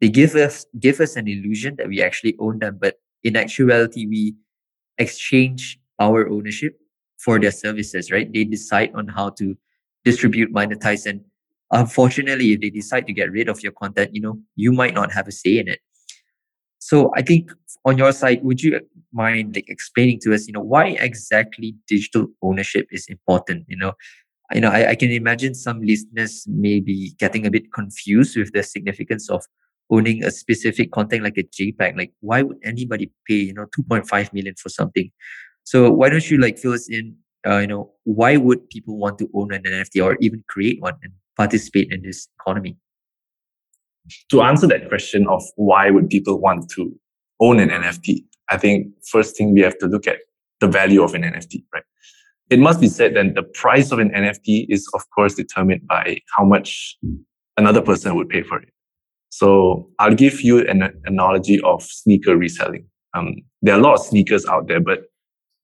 they 0.00 0.08
give 0.08 0.34
us 0.34 0.66
give 0.78 1.00
us 1.00 1.16
an 1.16 1.28
illusion 1.28 1.76
that 1.76 1.88
we 1.88 2.02
actually 2.02 2.34
own 2.40 2.58
them. 2.58 2.78
But 2.80 2.96
in 3.22 3.36
actuality, 3.36 4.06
we 4.06 4.34
exchange 4.98 5.78
our 6.00 6.28
ownership 6.28 6.78
for 7.18 7.38
their 7.38 7.50
services, 7.50 8.10
right? 8.10 8.32
They 8.32 8.44
decide 8.44 8.92
on 8.94 9.08
how 9.08 9.30
to 9.30 9.56
distribute, 10.04 10.52
monetize, 10.52 11.06
and 11.06 11.20
unfortunately, 11.70 12.52
if 12.52 12.60
they 12.60 12.70
decide 12.70 13.06
to 13.06 13.12
get 13.12 13.30
rid 13.30 13.48
of 13.48 13.62
your 13.62 13.72
content, 13.72 14.14
you 14.14 14.20
know, 14.20 14.38
you 14.56 14.72
might 14.72 14.94
not 14.94 15.12
have 15.12 15.28
a 15.28 15.32
say 15.32 15.58
in 15.58 15.68
it. 15.68 15.80
So 16.78 17.12
I 17.14 17.22
think 17.22 17.50
on 17.84 17.98
your 17.98 18.12
side, 18.12 18.42
would 18.42 18.62
you 18.62 18.80
mind 19.12 19.54
like 19.54 19.68
explaining 19.68 20.18
to 20.20 20.34
us, 20.34 20.46
you 20.46 20.52
know, 20.52 20.62
why 20.62 20.88
exactly 20.88 21.74
digital 21.86 22.26
ownership 22.42 22.86
is 22.90 23.06
important? 23.06 23.66
You 23.68 23.76
know, 23.76 23.92
you 24.52 24.60
know, 24.60 24.70
I, 24.70 24.90
I 24.90 24.94
can 24.94 25.10
imagine 25.10 25.54
some 25.54 25.82
listeners 25.82 26.44
may 26.48 26.80
be 26.80 27.14
getting 27.18 27.46
a 27.46 27.50
bit 27.50 27.72
confused 27.72 28.36
with 28.36 28.52
the 28.52 28.62
significance 28.62 29.28
of 29.30 29.44
owning 29.90 30.24
a 30.24 30.30
specific 30.30 30.90
content 30.92 31.22
like 31.22 31.36
a 31.36 31.42
JPEG. 31.42 31.96
Like, 31.96 32.12
why 32.20 32.42
would 32.42 32.58
anybody 32.64 33.10
pay, 33.28 33.34
you 33.34 33.54
know, 33.54 33.66
2.5 33.66 34.32
million 34.32 34.54
for 34.56 34.68
something? 34.68 35.10
So 35.64 35.90
why 35.90 36.08
don't 36.08 36.28
you 36.30 36.38
like 36.38 36.58
fill 36.58 36.72
us 36.72 36.88
in, 36.88 37.14
uh, 37.46 37.58
you 37.58 37.66
know, 37.66 37.92
why 38.04 38.36
would 38.36 38.68
people 38.70 38.98
want 38.98 39.18
to 39.18 39.28
own 39.34 39.52
an 39.52 39.62
NFT 39.62 40.04
or 40.04 40.16
even 40.20 40.44
create 40.48 40.80
one 40.80 40.94
and 41.02 41.12
participate 41.36 41.92
in 41.92 42.02
this 42.02 42.28
economy? 42.40 42.76
to 44.30 44.42
answer 44.42 44.66
that 44.66 44.88
question 44.88 45.26
of 45.28 45.42
why 45.56 45.90
would 45.90 46.08
people 46.08 46.40
want 46.40 46.68
to 46.70 46.94
own 47.40 47.60
an 47.60 47.68
NFT, 47.68 48.24
I 48.50 48.56
think 48.56 48.88
first 49.10 49.36
thing 49.36 49.52
we 49.52 49.60
have 49.60 49.78
to 49.78 49.86
look 49.86 50.06
at 50.06 50.18
the 50.60 50.66
value 50.66 51.02
of 51.02 51.14
an 51.14 51.22
NFT, 51.22 51.64
right? 51.72 51.84
It 52.50 52.58
must 52.58 52.80
be 52.80 52.88
said 52.88 53.14
that 53.14 53.34
the 53.34 53.42
price 53.42 53.92
of 53.92 53.98
an 53.98 54.10
NFT 54.10 54.66
is 54.68 54.88
of 54.94 55.08
course 55.10 55.34
determined 55.34 55.86
by 55.86 56.18
how 56.36 56.44
much 56.44 56.96
another 57.56 57.80
person 57.80 58.14
would 58.16 58.28
pay 58.28 58.42
for 58.42 58.60
it. 58.60 58.68
So 59.30 59.88
I'll 60.00 60.14
give 60.14 60.40
you 60.40 60.66
an 60.66 60.82
analogy 61.04 61.60
of 61.60 61.82
sneaker 61.82 62.36
reselling. 62.36 62.86
Um, 63.14 63.36
there 63.62 63.74
are 63.74 63.78
a 63.78 63.82
lot 63.82 63.94
of 63.94 64.06
sneakers 64.06 64.44
out 64.46 64.66
there, 64.66 64.80
but 64.80 65.02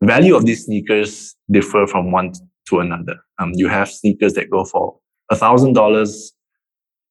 value 0.02 0.36
of 0.36 0.44
these 0.44 0.64
sneakers 0.64 1.34
differ 1.50 1.86
from 1.86 2.12
one 2.12 2.32
to 2.68 2.80
another. 2.80 3.16
Um, 3.38 3.52
you 3.54 3.68
have 3.68 3.90
sneakers 3.90 4.34
that 4.34 4.50
go 4.50 4.64
for 4.64 4.98
a 5.30 5.36
thousand 5.36 5.74
dollars. 5.74 6.32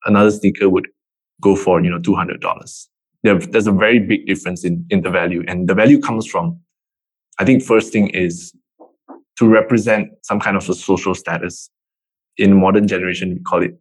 Another 0.05 0.31
sneaker 0.31 0.69
would 0.69 0.87
go 1.41 1.55
for 1.55 1.81
you 1.81 1.89
know 1.89 1.99
two 1.99 2.15
hundred 2.15 2.41
dollars. 2.41 2.89
There, 3.23 3.37
there's 3.39 3.67
a 3.67 3.71
very 3.71 3.99
big 3.99 4.27
difference 4.27 4.63
in 4.63 4.85
in 4.89 5.01
the 5.01 5.09
value, 5.09 5.43
and 5.47 5.67
the 5.67 5.73
value 5.73 5.99
comes 5.99 6.27
from, 6.27 6.59
I 7.39 7.45
think, 7.45 7.63
first 7.63 7.91
thing 7.91 8.09
is 8.09 8.53
to 9.37 9.47
represent 9.47 10.09
some 10.21 10.39
kind 10.39 10.55
of 10.55 10.69
a 10.69 10.73
social 10.73 11.15
status. 11.15 11.69
In 12.37 12.59
modern 12.59 12.87
generation, 12.87 13.33
we 13.33 13.39
call 13.39 13.63
it, 13.63 13.79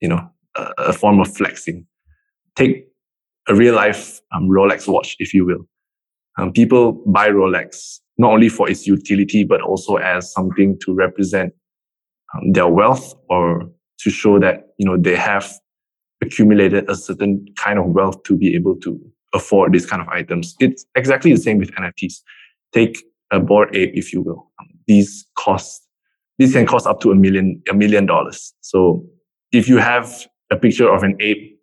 you 0.00 0.08
know, 0.08 0.28
a, 0.54 0.70
a 0.78 0.92
form 0.92 1.18
of 1.18 1.34
flexing. 1.34 1.86
Take 2.54 2.86
a 3.48 3.54
real 3.54 3.74
life 3.74 4.20
um, 4.32 4.48
Rolex 4.48 4.86
watch, 4.86 5.16
if 5.18 5.32
you 5.32 5.46
will. 5.46 5.66
Um, 6.38 6.52
people 6.52 6.92
buy 7.06 7.30
Rolex 7.30 8.00
not 8.18 8.32
only 8.32 8.48
for 8.48 8.68
its 8.68 8.86
utility, 8.86 9.44
but 9.44 9.60
also 9.60 9.96
as 9.96 10.32
something 10.32 10.78
to 10.84 10.94
represent 10.94 11.52
um, 12.34 12.52
their 12.52 12.68
wealth 12.68 13.14
or 13.28 13.70
to 14.00 14.10
show 14.10 14.38
that 14.38 14.68
you 14.78 14.86
know 14.86 14.96
they 14.96 15.16
have 15.16 15.52
accumulated 16.22 16.88
a 16.88 16.94
certain 16.94 17.44
kind 17.56 17.78
of 17.78 17.86
wealth 17.86 18.22
to 18.24 18.36
be 18.36 18.54
able 18.54 18.76
to 18.76 18.98
afford 19.34 19.72
these 19.72 19.86
kind 19.86 20.00
of 20.00 20.08
items. 20.08 20.54
It's 20.60 20.86
exactly 20.94 21.32
the 21.32 21.40
same 21.40 21.58
with 21.58 21.70
NFTs. 21.72 22.20
Take 22.72 23.04
a 23.30 23.40
Bored 23.40 23.74
Ape, 23.76 23.92
if 23.94 24.12
you 24.12 24.22
will. 24.22 24.50
Um, 24.60 24.68
these 24.86 25.26
cost 25.36 25.86
these 26.38 26.52
can 26.52 26.66
cost 26.66 26.86
up 26.86 27.00
to 27.00 27.10
a 27.10 27.14
million 27.14 27.62
a 27.70 27.74
million 27.74 28.06
dollars. 28.06 28.52
So 28.60 29.04
if 29.52 29.68
you 29.68 29.78
have 29.78 30.26
a 30.50 30.56
picture 30.56 30.92
of 30.92 31.02
an 31.02 31.16
ape, 31.20 31.58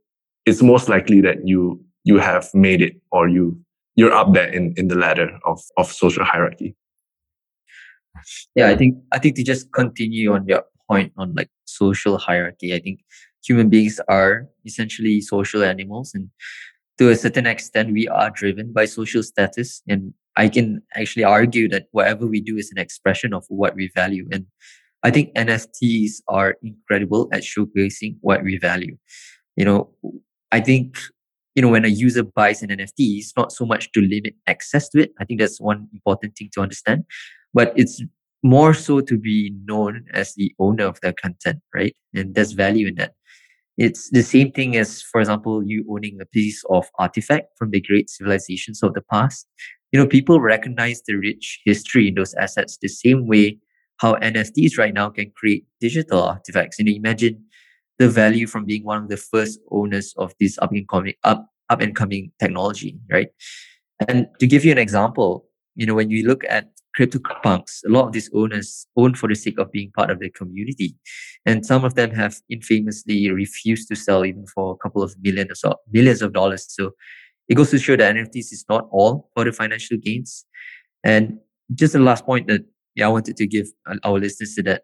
it's 0.46 0.62
most 0.62 0.90
likely 0.90 1.22
that 1.22 1.48
you 1.48 1.84
you 2.04 2.18
have 2.18 2.50
made 2.54 2.82
it 2.82 3.02
or 3.12 3.30
you 3.30 3.58
you're 3.96 4.14
up 4.14 4.34
there 4.34 4.48
in, 4.48 4.74
in 4.78 4.88
the 4.88 4.96
ladder 4.96 5.40
of, 5.46 5.62
of 5.78 5.92
social 5.92 6.24
hierarchy. 6.24 6.76
Yeah, 8.56 8.70
I 8.70 8.76
think 8.76 8.98
I 9.12 9.20
think 9.20 9.36
to 9.38 9.44
just 9.44 9.72
continue 9.74 10.34
on 10.34 10.48
your 10.48 10.64
point 10.90 11.14
on 11.18 11.34
like 11.36 11.50
social 11.66 12.18
hierarchy, 12.18 12.74
I 12.74 12.80
think 12.80 13.00
human 13.44 13.70
beings 13.70 14.00
are 14.08 14.48
essentially 14.66 15.22
social 15.22 15.64
animals 15.64 16.12
and 16.14 16.30
to 17.00 17.10
a 17.10 17.16
certain 17.16 17.48
extent 17.48 17.92
we 17.92 18.08
are 18.08 18.30
driven 18.30 18.72
by 18.72 18.86
social 18.86 19.24
status. 19.24 19.82
And 19.88 20.14
i 20.36 20.50
can 20.50 20.82
actually 20.96 21.24
argue 21.24 21.70
that 21.70 21.86
whatever 21.92 22.26
we 22.26 22.42
do 22.42 22.58
is 22.58 22.72
an 22.72 22.80
expression 22.80 23.34
of 23.34 23.46
what 23.50 23.76
we 23.76 23.90
value. 23.94 24.28
And 24.32 24.46
i 25.04 25.12
think 25.12 25.34
nfts 25.34 26.22
are 26.28 26.56
incredible 26.62 27.30
at 27.32 27.44
showcasing 27.44 28.18
what 28.22 28.44
we 28.44 28.58
value. 28.58 28.98
You 29.56 29.66
know 29.66 29.90
i 30.52 30.60
think 30.60 30.98
you 31.56 31.62
know, 31.62 31.70
when 31.70 31.86
a 31.86 31.90
user 31.90 32.24
buys 32.24 32.62
an 32.64 32.70
NFT, 32.70 33.20
it's 33.20 33.34
not 33.38 33.52
so 33.52 33.66
much 33.66 33.92
to 33.92 34.02
limit 34.02 34.36
access 34.48 34.90
to 34.90 35.02
it. 35.02 35.12
I 35.20 35.26
think 35.26 35.40
that's 35.40 35.62
one 35.62 35.88
important 35.94 36.36
thing 36.36 36.50
to 36.54 36.62
understand, 36.62 37.06
but 37.54 37.74
it's 37.76 38.02
more 38.44 38.74
so 38.74 39.00
to 39.00 39.18
be 39.18 39.56
known 39.66 40.06
as 40.14 40.34
the 40.36 40.54
owner 40.60 40.86
of 40.86 41.00
that 41.02 41.18
content, 41.18 41.60
right? 41.74 41.96
And 42.14 42.36
there's 42.36 42.52
value 42.52 42.88
in 42.88 42.96
that. 42.96 43.14
It's 43.78 44.10
the 44.12 44.22
same 44.22 44.52
thing 44.52 44.76
as, 44.78 45.02
for 45.02 45.20
example, 45.20 45.64
you 45.64 45.86
owning 45.90 46.20
a 46.22 46.26
piece 46.26 46.64
of 46.70 46.88
artifact 47.00 47.48
from 47.58 47.72
the 47.72 47.82
great 47.82 48.10
civilizations 48.10 48.84
of 48.84 48.94
the 48.94 49.02
past. 49.02 49.48
You 49.92 50.00
know, 50.00 50.08
people 50.08 50.40
recognize 50.40 51.02
the 51.08 51.16
rich 51.16 51.62
history 51.66 52.08
in 52.08 52.16
those 52.16 52.34
assets 52.36 52.78
the 52.82 52.88
same 52.88 53.28
way 53.28 53.58
how 53.98 54.16
NFTs 54.16 54.78
right 54.78 54.94
now 54.94 55.10
can 55.10 55.32
create 55.36 55.66
digital 55.80 56.22
artifacts. 56.22 56.78
You 56.78 56.86
know, 56.86 56.92
imagine 56.92 57.46
the 58.00 58.10
value 58.10 58.48
from 58.48 58.66
being 58.66 58.84
one 58.84 59.04
of 59.04 59.10
the 59.10 59.18
first 59.18 59.60
owners 59.72 60.14
of 60.18 60.34
this 60.40 60.58
up 60.60 60.72
and 60.72 60.88
coming 60.88 61.14
up 61.24 61.48
up 61.70 61.82
and 61.82 61.96
coming 61.96 62.32
technology, 62.40 63.00
right? 63.10 63.30
And 64.08 64.28
to 64.40 64.48
give 64.48 64.66
you 64.66 64.72
an 64.72 64.78
example, 64.78 65.46
you 65.76 65.86
know, 65.86 65.94
when 65.94 66.10
you 66.10 66.28
look 66.28 66.44
at 66.50 66.70
CryptoPunks, 66.98 67.82
a 67.86 67.90
lot 67.90 68.06
of 68.06 68.12
these 68.12 68.30
owners 68.34 68.86
own 68.96 69.16
for 69.16 69.28
the 69.28 69.36
sake 69.36 69.58
of 69.60 69.72
being 69.72 69.92
part 69.96 70.12
of 70.12 70.20
the 70.20 70.30
community. 70.30 70.96
And 71.46 71.66
some 71.66 71.84
of 71.84 71.96
them 71.96 72.12
have 72.12 72.40
infamously 72.50 73.32
refused 73.32 73.88
to 73.90 73.96
sell 73.96 74.26
even 74.26 74.46
for 74.48 74.74
a 74.74 74.78
couple 74.78 75.02
of 75.02 75.16
millions 75.22 75.64
or 75.64 75.78
millions 75.92 76.22
of 76.22 76.34
dollars. 76.34 76.66
So 76.68 76.92
it 77.48 77.56
goes 77.56 77.72
to 77.72 77.80
show 77.80 77.96
that 77.96 78.16
NFTs 78.16 78.52
is 78.52 78.66
not 78.70 78.88
all 78.92 79.30
for 79.34 79.46
the 79.46 79.52
financial 79.52 79.98
gains. 79.98 80.46
And 81.04 81.40
just 81.74 81.94
the 81.94 82.00
last 82.00 82.26
point 82.26 82.48
that 82.48 82.62
yeah, 82.96 83.08
I 83.08 83.10
wanted 83.10 83.38
to 83.38 83.48
give 83.48 83.68
uh, 83.90 83.96
our 84.04 84.20
listeners 84.20 84.54
to 84.56 84.64
that 84.64 84.84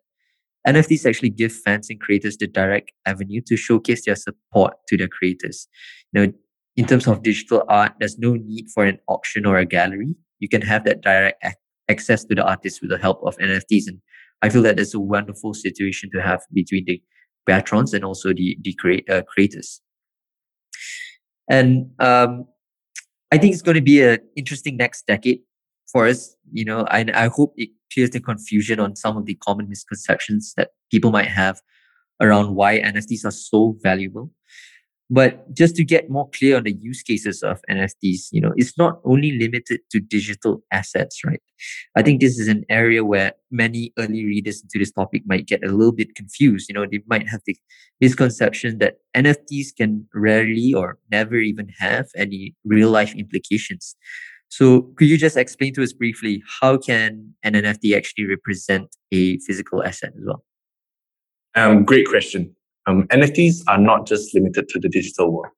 NFTs 0.67 1.05
actually 1.05 1.29
give 1.29 1.53
fans 1.53 1.89
and 1.89 1.99
creators 1.99 2.37
the 2.37 2.47
direct 2.47 2.91
avenue 3.05 3.41
to 3.47 3.55
showcase 3.55 4.05
their 4.05 4.15
support 4.15 4.73
to 4.87 4.97
their 4.97 5.07
creators. 5.07 5.67
You 6.11 6.25
know, 6.27 6.33
in 6.75 6.85
terms 6.85 7.07
of 7.07 7.23
digital 7.23 7.63
art, 7.67 7.93
there's 7.99 8.17
no 8.17 8.33
need 8.33 8.67
for 8.73 8.85
an 8.85 8.99
auction 9.07 9.45
or 9.45 9.57
a 9.57 9.65
gallery. 9.65 10.15
You 10.39 10.49
can 10.49 10.61
have 10.61 10.83
that 10.85 11.01
direct 11.01 11.43
access 11.89 12.23
to 12.25 12.35
the 12.35 12.43
artist 12.43 12.81
with 12.81 12.91
the 12.91 12.97
help 12.97 13.21
of 13.23 13.37
NFTs. 13.37 13.87
And 13.87 13.99
I 14.41 14.49
feel 14.49 14.61
that 14.63 14.79
it's 14.79 14.93
a 14.93 14.99
wonderful 14.99 15.53
situation 15.53 16.09
to 16.13 16.21
have 16.21 16.41
between 16.53 16.85
the 16.85 17.01
patrons 17.47 17.93
and 17.93 18.05
also 18.05 18.33
the, 18.33 18.57
the 18.61 18.73
create, 18.73 19.09
uh, 19.09 19.23
creators. 19.23 19.81
And 21.49 21.89
um, 21.99 22.45
I 23.31 23.37
think 23.37 23.53
it's 23.53 23.63
going 23.63 23.75
to 23.75 23.81
be 23.81 24.01
an 24.01 24.19
interesting 24.35 24.77
next 24.77 25.07
decade 25.07 25.39
for 25.91 26.07
us. 26.07 26.35
You 26.51 26.65
know, 26.65 26.85
I, 26.89 27.05
I 27.13 27.27
hope 27.27 27.53
it 27.57 27.69
clears 27.93 28.11
the 28.11 28.19
confusion 28.19 28.79
on 28.79 28.95
some 28.95 29.17
of 29.17 29.25
the 29.25 29.35
common 29.35 29.69
misconceptions 29.69 30.53
that 30.57 30.69
people 30.91 31.11
might 31.11 31.27
have 31.27 31.61
around 32.21 32.55
why 32.55 32.79
NFTs 32.79 33.25
are 33.25 33.31
so 33.31 33.77
valuable. 33.81 34.31
But 35.11 35.51
just 35.55 35.75
to 35.77 35.83
get 35.83 36.11
more 36.11 36.29
clear 36.29 36.57
on 36.57 36.63
the 36.63 36.73
use 36.73 37.01
cases 37.01 37.41
of 37.41 37.59
NFTs, 37.67 38.27
you 38.31 38.39
know, 38.39 38.53
it's 38.55 38.77
not 38.77 38.99
only 39.03 39.31
limited 39.39 39.81
to 39.91 39.99
digital 39.99 40.61
assets, 40.71 41.25
right? 41.25 41.41
I 41.95 42.03
think 42.03 42.21
this 42.21 42.37
is 42.37 42.47
an 42.47 42.63
area 42.69 43.03
where 43.03 43.33
many 43.49 43.91
early 43.97 44.23
readers 44.23 44.61
into 44.61 44.77
this 44.77 44.91
topic 44.91 45.23
might 45.25 45.47
get 45.47 45.63
a 45.63 45.71
little 45.71 45.93
bit 45.93 46.13
confused. 46.13 46.69
You 46.69 46.75
know, 46.75 46.85
they 46.85 46.99
might 47.07 47.27
have 47.27 47.41
the 47.47 47.57
misconception 47.99 48.77
that 48.79 48.97
NFTs 49.15 49.75
can 49.75 50.07
rarely 50.13 50.75
or 50.75 50.99
never 51.09 51.37
even 51.37 51.69
have 51.79 52.09
any 52.15 52.55
real 52.63 52.91
life 52.91 53.15
implications. 53.15 53.95
So 54.49 54.81
could 54.97 55.07
you 55.07 55.17
just 55.17 55.37
explain 55.37 55.73
to 55.75 55.83
us 55.83 55.93
briefly 55.93 56.43
how 56.59 56.77
can 56.77 57.33
an 57.43 57.53
NFT 57.53 57.95
actually 57.95 58.25
represent 58.25 58.95
a 59.11 59.37
physical 59.39 59.83
asset 59.83 60.13
as 60.17 60.23
well? 60.25 60.43
Um, 61.55 61.85
great 61.85 62.07
question. 62.07 62.55
Um, 62.87 63.07
NFTs 63.07 63.63
are 63.67 63.77
not 63.77 64.07
just 64.07 64.33
limited 64.33 64.67
to 64.69 64.79
the 64.79 64.89
digital 64.89 65.31
world. 65.31 65.53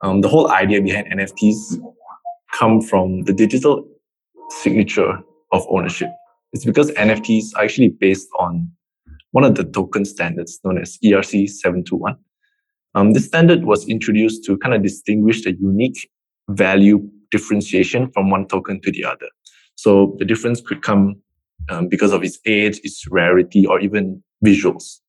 Um, 0.00 0.22
the 0.22 0.28
whole 0.28 0.50
idea 0.50 0.80
behind 0.80 1.12
NFTs 1.12 1.78
come 2.52 2.80
from 2.80 3.22
the 3.24 3.32
digital 3.32 3.86
signature 4.48 5.18
of 5.52 5.66
ownership. 5.68 6.08
It's 6.52 6.64
because 6.64 6.90
NFTs 6.92 7.54
are 7.56 7.64
actually 7.64 7.90
based 7.90 8.28
on 8.38 8.70
one 9.30 9.44
of 9.44 9.54
the 9.54 9.64
token 9.64 10.04
standards 10.04 10.60
known 10.64 10.78
as 10.78 10.98
ERC 11.04 11.48
721. 11.48 12.16
Um, 12.94 13.12
this 13.12 13.26
standard 13.26 13.64
was 13.64 13.88
introduced 13.88 14.44
to 14.44 14.58
kind 14.58 14.74
of 14.74 14.82
distinguish 14.82 15.44
the 15.44 15.52
unique 15.52 16.10
value 16.48 17.08
differentiation 17.32 18.10
from 18.12 18.30
one 18.30 18.46
token 18.46 18.80
to 18.82 18.92
the 18.92 19.04
other. 19.04 19.28
So 19.74 20.14
the 20.18 20.24
difference 20.24 20.60
could 20.60 20.82
come 20.82 21.16
um, 21.68 21.88
because 21.88 22.12
of 22.12 22.22
its 22.22 22.38
age, 22.46 22.80
its 22.84 23.04
rarity, 23.10 23.66
or 23.66 23.80
even 23.80 24.22
visuals. 24.44 25.00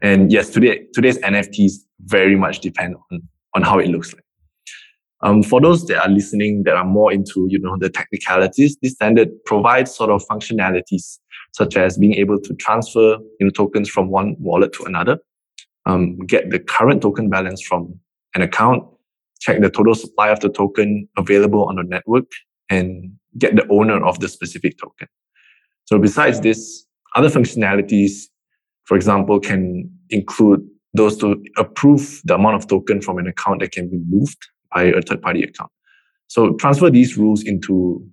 And 0.00 0.30
yes, 0.30 0.50
today 0.50 0.86
today's 0.92 1.18
NFTs 1.18 1.72
very 2.02 2.36
much 2.36 2.60
depend 2.60 2.96
on, 3.10 3.22
on 3.54 3.62
how 3.62 3.78
it 3.78 3.88
looks 3.88 4.12
like. 4.12 4.24
Um, 5.24 5.44
for 5.44 5.60
those 5.60 5.86
that 5.86 6.02
are 6.02 6.08
listening 6.08 6.64
that 6.64 6.74
are 6.74 6.84
more 6.84 7.12
into 7.12 7.46
you 7.48 7.58
know 7.58 7.76
the 7.78 7.88
technicalities, 7.88 8.76
this 8.82 8.92
standard 8.92 9.28
provides 9.44 9.94
sort 9.94 10.10
of 10.10 10.24
functionalities 10.26 11.18
such 11.52 11.76
as 11.76 11.98
being 11.98 12.14
able 12.14 12.40
to 12.40 12.54
transfer 12.54 13.18
you 13.38 13.46
know 13.46 13.50
tokens 13.50 13.88
from 13.88 14.10
one 14.10 14.36
wallet 14.38 14.72
to 14.74 14.84
another, 14.84 15.18
um, 15.86 16.18
get 16.26 16.50
the 16.50 16.58
current 16.58 17.02
token 17.02 17.30
balance 17.30 17.62
from 17.62 17.98
an 18.34 18.42
account, 18.42 18.84
check 19.42 19.60
the 19.60 19.70
total 19.70 19.94
supply 19.94 20.28
of 20.30 20.40
the 20.40 20.48
token 20.48 21.08
available 21.16 21.64
on 21.68 21.76
the 21.76 21.82
network, 21.82 22.30
and 22.70 23.12
get 23.38 23.56
the 23.56 23.66
owner 23.68 24.04
of 24.04 24.20
the 24.20 24.28
specific 24.28 24.78
token. 24.78 25.08
So 25.84 25.98
besides 25.98 26.40
this, 26.40 26.86
other 27.16 27.28
functionalities 27.28 28.28
for 28.84 28.96
example, 28.96 29.40
can 29.40 29.90
include 30.10 30.66
those 30.94 31.16
to 31.18 31.42
approve 31.56 32.20
the 32.24 32.34
amount 32.34 32.56
of 32.56 32.66
token 32.66 33.00
from 33.00 33.18
an 33.18 33.26
account 33.26 33.60
that 33.60 33.72
can 33.72 33.88
be 33.88 33.98
moved 34.08 34.36
by 34.74 34.84
a 34.84 35.00
third 35.00 35.22
party 35.22 35.42
account. 35.42 35.70
So 36.28 36.54
transfer 36.54 36.90
these 36.90 37.16
rules 37.16 37.42
into 37.42 38.06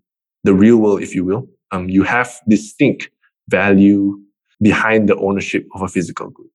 the 0.43 0.53
real 0.53 0.77
world, 0.77 1.01
if 1.01 1.15
you 1.15 1.25
will. 1.25 1.47
Um, 1.71 1.89
you 1.89 2.03
have 2.03 2.39
distinct 2.47 3.09
value 3.49 4.19
behind 4.61 5.09
the 5.09 5.17
ownership 5.17 5.67
of 5.73 5.81
a 5.81 5.87
physical 5.87 6.29
good. 6.29 6.47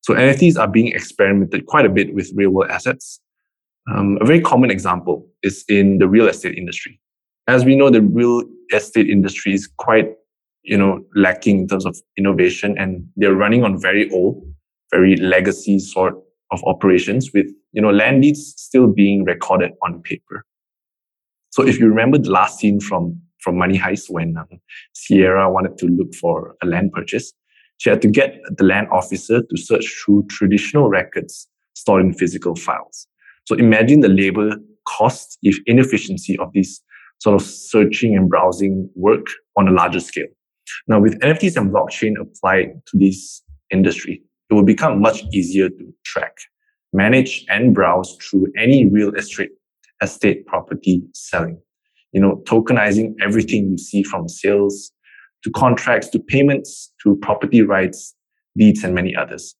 So 0.00 0.14
NFTs 0.14 0.58
are 0.58 0.68
being 0.68 0.88
experimented 0.88 1.66
quite 1.66 1.84
a 1.84 1.88
bit 1.88 2.14
with 2.14 2.30
real 2.34 2.50
world 2.50 2.70
assets. 2.70 3.20
Um, 3.92 4.18
a 4.20 4.24
very 4.24 4.40
common 4.40 4.70
example 4.70 5.26
is 5.42 5.64
in 5.68 5.98
the 5.98 6.08
real 6.08 6.28
estate 6.28 6.56
industry. 6.56 7.00
As 7.46 7.64
we 7.64 7.76
know, 7.76 7.90
the 7.90 8.02
real 8.02 8.42
estate 8.72 9.08
industry 9.08 9.54
is 9.54 9.66
quite 9.78 10.08
you 10.68 10.76
know 10.76 11.04
lacking 11.14 11.60
in 11.60 11.68
terms 11.68 11.86
of 11.86 11.96
innovation 12.16 12.76
and 12.78 13.08
they're 13.16 13.34
running 13.34 13.64
on 13.64 13.80
very 13.80 14.10
old 14.10 14.42
very 14.90 15.16
legacy 15.16 15.78
sort 15.78 16.14
of 16.50 16.62
operations 16.64 17.32
with 17.32 17.46
you 17.72 17.82
know 17.82 17.90
land 17.90 18.22
deeds 18.22 18.54
still 18.56 18.86
being 18.86 19.24
recorded 19.24 19.72
on 19.82 20.02
paper 20.02 20.44
so 21.50 21.66
if 21.66 21.78
you 21.78 21.88
remember 21.88 22.18
the 22.18 22.30
last 22.30 22.58
scene 22.58 22.80
from 22.80 23.20
from 23.40 23.56
money 23.56 23.78
heist 23.78 24.10
when 24.10 24.36
um, 24.36 24.60
sierra 24.92 25.50
wanted 25.50 25.76
to 25.78 25.86
look 25.86 26.14
for 26.14 26.56
a 26.62 26.66
land 26.66 26.92
purchase 26.92 27.32
she 27.78 27.88
had 27.88 28.02
to 28.02 28.08
get 28.08 28.40
the 28.56 28.64
land 28.64 28.88
officer 28.90 29.42
to 29.42 29.56
search 29.56 29.86
through 30.04 30.26
traditional 30.28 30.88
records 30.88 31.48
stored 31.74 32.04
in 32.04 32.12
physical 32.12 32.54
files 32.54 33.06
so 33.48 33.56
imagine 33.56 34.00
the 34.00 34.08
labor 34.08 34.56
costs 34.86 35.38
if 35.42 35.58
inefficiency 35.66 36.38
of 36.38 36.52
this 36.52 36.80
sort 37.20 37.34
of 37.34 37.46
searching 37.46 38.16
and 38.16 38.28
browsing 38.28 38.88
work 38.94 39.26
on 39.56 39.68
a 39.68 39.72
larger 39.72 40.00
scale 40.00 40.26
now, 40.86 41.00
with 41.00 41.18
NFTs 41.20 41.56
and 41.56 41.70
blockchain 41.70 42.14
applied 42.20 42.80
to 42.86 42.98
this 42.98 43.42
industry, 43.70 44.22
it 44.50 44.54
will 44.54 44.64
become 44.64 45.00
much 45.00 45.22
easier 45.32 45.68
to 45.68 45.94
track, 46.04 46.36
manage, 46.92 47.44
and 47.48 47.74
browse 47.74 48.16
through 48.16 48.46
any 48.56 48.86
real 48.86 49.14
estate 49.14 49.50
estate 50.02 50.46
property 50.46 51.02
selling. 51.14 51.60
You 52.12 52.20
know, 52.20 52.42
tokenizing 52.46 53.14
everything 53.20 53.70
you 53.70 53.78
see 53.78 54.02
from 54.02 54.28
sales 54.28 54.92
to 55.44 55.50
contracts 55.50 56.08
to 56.10 56.18
payments 56.18 56.92
to 57.02 57.16
property 57.16 57.62
rights, 57.62 58.14
deeds, 58.56 58.82
and 58.84 58.94
many 58.94 59.14
others. 59.14 59.54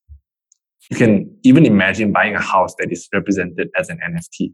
You 0.90 0.96
can 0.96 1.38
even 1.42 1.66
imagine 1.66 2.12
buying 2.12 2.34
a 2.34 2.40
house 2.40 2.74
that 2.78 2.90
is 2.90 3.08
represented 3.12 3.68
as 3.76 3.88
an 3.88 3.98
NFT. 4.08 4.52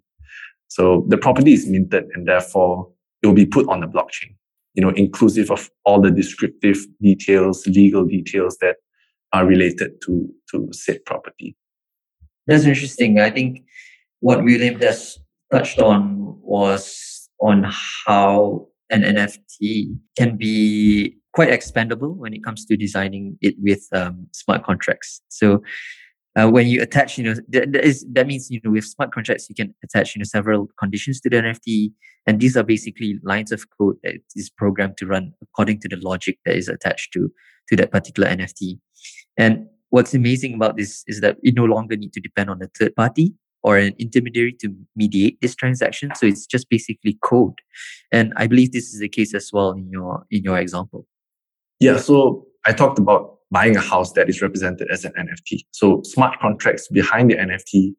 So 0.68 1.04
the 1.08 1.16
property 1.16 1.52
is 1.52 1.68
minted 1.68 2.04
and 2.14 2.26
therefore 2.26 2.90
it 3.22 3.26
will 3.26 3.34
be 3.34 3.46
put 3.46 3.68
on 3.68 3.80
the 3.80 3.86
blockchain 3.86 4.34
you 4.74 4.82
know, 4.82 4.90
inclusive 4.90 5.50
of 5.50 5.70
all 5.84 6.00
the 6.00 6.10
descriptive 6.10 6.78
details, 7.00 7.66
legal 7.66 8.04
details 8.04 8.58
that 8.60 8.76
are 9.32 9.46
related 9.46 10.00
to, 10.02 10.28
to 10.50 10.68
said 10.72 11.04
property. 11.06 11.56
That's 12.46 12.64
interesting. 12.64 13.20
I 13.20 13.30
think 13.30 13.64
what 14.20 14.44
William 14.44 14.78
just 14.78 15.20
touched 15.52 15.78
on 15.78 16.36
was 16.42 17.28
on 17.40 17.72
how 18.06 18.66
an 18.90 19.02
NFT 19.02 19.96
can 20.18 20.36
be 20.36 21.16
quite 21.32 21.48
expandable 21.48 22.14
when 22.14 22.34
it 22.34 22.44
comes 22.44 22.64
to 22.66 22.76
designing 22.76 23.38
it 23.40 23.54
with 23.58 23.86
um, 23.92 24.26
smart 24.32 24.64
contracts. 24.64 25.20
So 25.28 25.62
uh, 26.36 26.48
when 26.48 26.66
you 26.66 26.82
attach, 26.82 27.16
you 27.16 27.24
know, 27.24 27.34
th- 27.52 27.68
that, 27.70 27.84
is, 27.84 28.04
that 28.12 28.26
means, 28.26 28.50
you 28.50 28.60
know, 28.64 28.70
with 28.70 28.84
smart 28.84 29.12
contracts, 29.12 29.48
you 29.48 29.54
can 29.54 29.74
attach, 29.84 30.14
you 30.14 30.20
know, 30.20 30.24
several 30.24 30.68
conditions 30.78 31.20
to 31.20 31.30
the 31.30 31.36
NFT. 31.36 31.92
And 32.26 32.40
these 32.40 32.56
are 32.56 32.64
basically 32.64 33.18
lines 33.22 33.52
of 33.52 33.64
code 33.78 33.96
that 34.02 34.16
is 34.34 34.50
programmed 34.50 34.96
to 34.98 35.06
run 35.06 35.32
according 35.42 35.80
to 35.80 35.88
the 35.88 35.96
logic 35.96 36.38
that 36.44 36.56
is 36.56 36.68
attached 36.68 37.12
to, 37.12 37.30
to 37.68 37.76
that 37.76 37.92
particular 37.92 38.28
NFT. 38.28 38.78
And 39.36 39.66
what's 39.90 40.14
amazing 40.14 40.54
about 40.54 40.76
this 40.76 41.04
is 41.06 41.20
that 41.20 41.36
we 41.42 41.52
no 41.52 41.64
longer 41.64 41.96
need 41.96 42.12
to 42.14 42.20
depend 42.20 42.50
on 42.50 42.60
a 42.62 42.66
third 42.78 42.96
party 42.96 43.34
or 43.62 43.78
an 43.78 43.94
intermediary 43.98 44.52
to 44.60 44.74
mediate 44.96 45.40
this 45.40 45.54
transaction. 45.54 46.10
So 46.16 46.26
it's 46.26 46.46
just 46.46 46.68
basically 46.68 47.16
code. 47.24 47.60
And 48.12 48.32
I 48.36 48.46
believe 48.46 48.72
this 48.72 48.92
is 48.92 49.00
the 49.00 49.08
case 49.08 49.34
as 49.34 49.50
well 49.52 49.70
in 49.70 49.88
your 49.90 50.26
in 50.30 50.42
your 50.42 50.58
example. 50.58 51.06
Yeah. 51.80 51.98
So 51.98 52.46
I 52.66 52.72
talked 52.72 52.98
about 52.98 53.33
buying 53.50 53.76
a 53.76 53.80
house 53.80 54.12
that 54.12 54.28
is 54.28 54.42
represented 54.42 54.88
as 54.90 55.04
an 55.04 55.12
NFT. 55.18 55.60
So 55.70 56.02
smart 56.04 56.38
contracts 56.40 56.88
behind 56.88 57.30
the 57.30 57.36
NFT, 57.36 57.94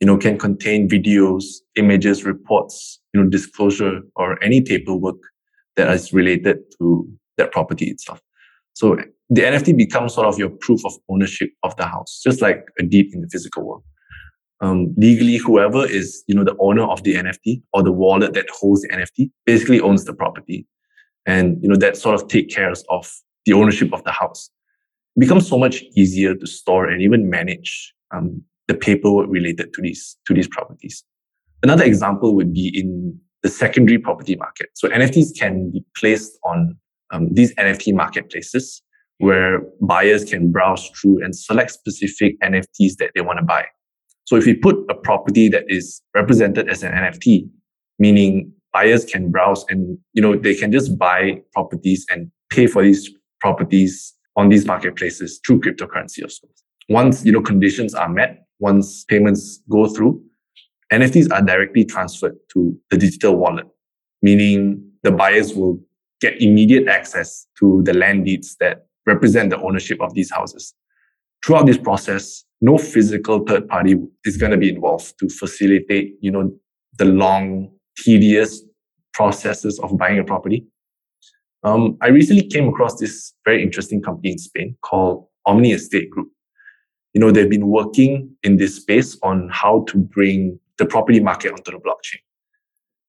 you 0.00 0.06
know, 0.06 0.16
can 0.16 0.38
contain 0.38 0.88
videos, 0.88 1.44
images, 1.76 2.24
reports, 2.24 3.00
you 3.12 3.22
know, 3.22 3.28
disclosure 3.28 4.00
or 4.16 4.42
any 4.42 4.60
paperwork 4.60 5.18
that 5.76 5.90
is 5.90 6.12
related 6.12 6.58
to 6.78 7.08
that 7.36 7.52
property 7.52 7.86
itself. 7.86 8.20
So 8.74 8.96
the 9.28 9.42
NFT 9.42 9.76
becomes 9.76 10.14
sort 10.14 10.26
of 10.26 10.38
your 10.38 10.50
proof 10.50 10.84
of 10.84 10.92
ownership 11.08 11.50
of 11.62 11.76
the 11.76 11.86
house, 11.86 12.20
just 12.22 12.42
like 12.42 12.64
a 12.78 12.82
deed 12.82 13.14
in 13.14 13.20
the 13.20 13.28
physical 13.28 13.64
world. 13.64 13.84
Um, 14.62 14.94
legally, 14.98 15.38
whoever 15.38 15.86
is, 15.86 16.22
you 16.26 16.34
know, 16.34 16.44
the 16.44 16.56
owner 16.58 16.82
of 16.82 17.02
the 17.02 17.14
NFT 17.14 17.62
or 17.72 17.82
the 17.82 17.92
wallet 17.92 18.34
that 18.34 18.50
holds 18.50 18.82
the 18.82 18.88
NFT 18.88 19.30
basically 19.46 19.80
owns 19.80 20.04
the 20.04 20.12
property. 20.12 20.66
And, 21.26 21.62
you 21.62 21.68
know, 21.68 21.76
that 21.76 21.96
sort 21.96 22.20
of 22.20 22.28
take 22.28 22.50
cares 22.50 22.84
of 22.90 23.10
the 23.46 23.54
ownership 23.54 23.92
of 23.94 24.04
the 24.04 24.12
house. 24.12 24.50
Becomes 25.20 25.46
so 25.46 25.58
much 25.58 25.82
easier 25.94 26.34
to 26.34 26.46
store 26.46 26.88
and 26.88 27.02
even 27.02 27.28
manage 27.28 27.94
um, 28.10 28.42
the 28.68 28.74
paperwork 28.74 29.28
related 29.28 29.72
to 29.74 29.82
these, 29.82 30.16
to 30.26 30.34
these 30.34 30.48
properties. 30.48 31.04
Another 31.62 31.84
example 31.84 32.34
would 32.34 32.54
be 32.54 32.72
in 32.74 33.18
the 33.42 33.50
secondary 33.50 33.98
property 33.98 34.34
market. 34.36 34.68
So 34.74 34.88
NFTs 34.88 35.38
can 35.38 35.70
be 35.70 35.84
placed 35.96 36.38
on 36.44 36.76
um, 37.10 37.28
these 37.32 37.54
NFT 37.56 37.94
marketplaces 37.94 38.82
where 39.18 39.60
buyers 39.82 40.24
can 40.24 40.50
browse 40.50 40.88
through 40.98 41.22
and 41.22 41.36
select 41.36 41.70
specific 41.70 42.40
NFTs 42.40 42.96
that 42.98 43.10
they 43.14 43.20
want 43.20 43.38
to 43.38 43.44
buy. 43.44 43.66
So 44.24 44.36
if 44.36 44.46
we 44.46 44.54
put 44.54 44.76
a 44.88 44.94
property 44.94 45.48
that 45.50 45.64
is 45.68 46.00
represented 46.14 46.70
as 46.70 46.82
an 46.82 46.92
NFT, 46.92 47.46
meaning 47.98 48.52
buyers 48.72 49.04
can 49.04 49.30
browse 49.30 49.64
and 49.68 49.98
you 50.12 50.22
know 50.22 50.36
they 50.36 50.54
can 50.54 50.72
just 50.72 50.98
buy 50.98 51.42
properties 51.52 52.06
and 52.10 52.30
pay 52.48 52.66
for 52.66 52.82
these 52.82 53.10
properties 53.40 54.14
on 54.36 54.48
these 54.48 54.66
marketplaces 54.66 55.40
through 55.44 55.60
cryptocurrency 55.60 56.22
of 56.22 56.32
sorts. 56.32 56.62
Once 56.88 57.24
you 57.24 57.32
know 57.32 57.40
conditions 57.40 57.94
are 57.94 58.08
met, 58.08 58.44
once 58.58 59.04
payments 59.04 59.62
go 59.70 59.86
through, 59.86 60.22
NFTs 60.92 61.32
are 61.32 61.42
directly 61.42 61.84
transferred 61.84 62.36
to 62.52 62.76
the 62.90 62.96
digital 62.96 63.36
wallet, 63.36 63.66
meaning 64.22 64.82
the 65.02 65.12
buyers 65.12 65.54
will 65.54 65.80
get 66.20 66.40
immediate 66.42 66.88
access 66.88 67.46
to 67.58 67.82
the 67.84 67.94
land 67.94 68.26
deeds 68.26 68.56
that 68.60 68.86
represent 69.06 69.50
the 69.50 69.60
ownership 69.60 70.00
of 70.00 70.14
these 70.14 70.30
houses. 70.30 70.74
Throughout 71.44 71.66
this 71.66 71.78
process, 71.78 72.44
no 72.60 72.76
physical 72.76 73.40
third 73.40 73.68
party 73.68 73.96
is 74.24 74.36
going 74.36 74.52
to 74.52 74.58
be 74.58 74.68
involved 74.68 75.18
to 75.20 75.28
facilitate, 75.28 76.16
you 76.20 76.30
know, 76.30 76.52
the 76.98 77.06
long, 77.06 77.70
tedious 77.96 78.62
processes 79.14 79.78
of 79.80 79.96
buying 79.96 80.18
a 80.18 80.24
property. 80.24 80.66
Um, 81.62 81.98
I 82.00 82.08
recently 82.08 82.46
came 82.46 82.68
across 82.68 82.98
this 82.98 83.34
very 83.44 83.62
interesting 83.62 84.00
company 84.00 84.32
in 84.32 84.38
Spain 84.38 84.76
called 84.82 85.26
Omni 85.46 85.72
Estate 85.72 86.10
Group. 86.10 86.30
You 87.12 87.20
know, 87.20 87.30
they've 87.30 87.50
been 87.50 87.68
working 87.68 88.34
in 88.42 88.56
this 88.56 88.76
space 88.76 89.18
on 89.22 89.48
how 89.52 89.84
to 89.88 89.98
bring 89.98 90.58
the 90.78 90.86
property 90.86 91.20
market 91.20 91.52
onto 91.52 91.72
the 91.72 91.78
blockchain. 91.78 92.20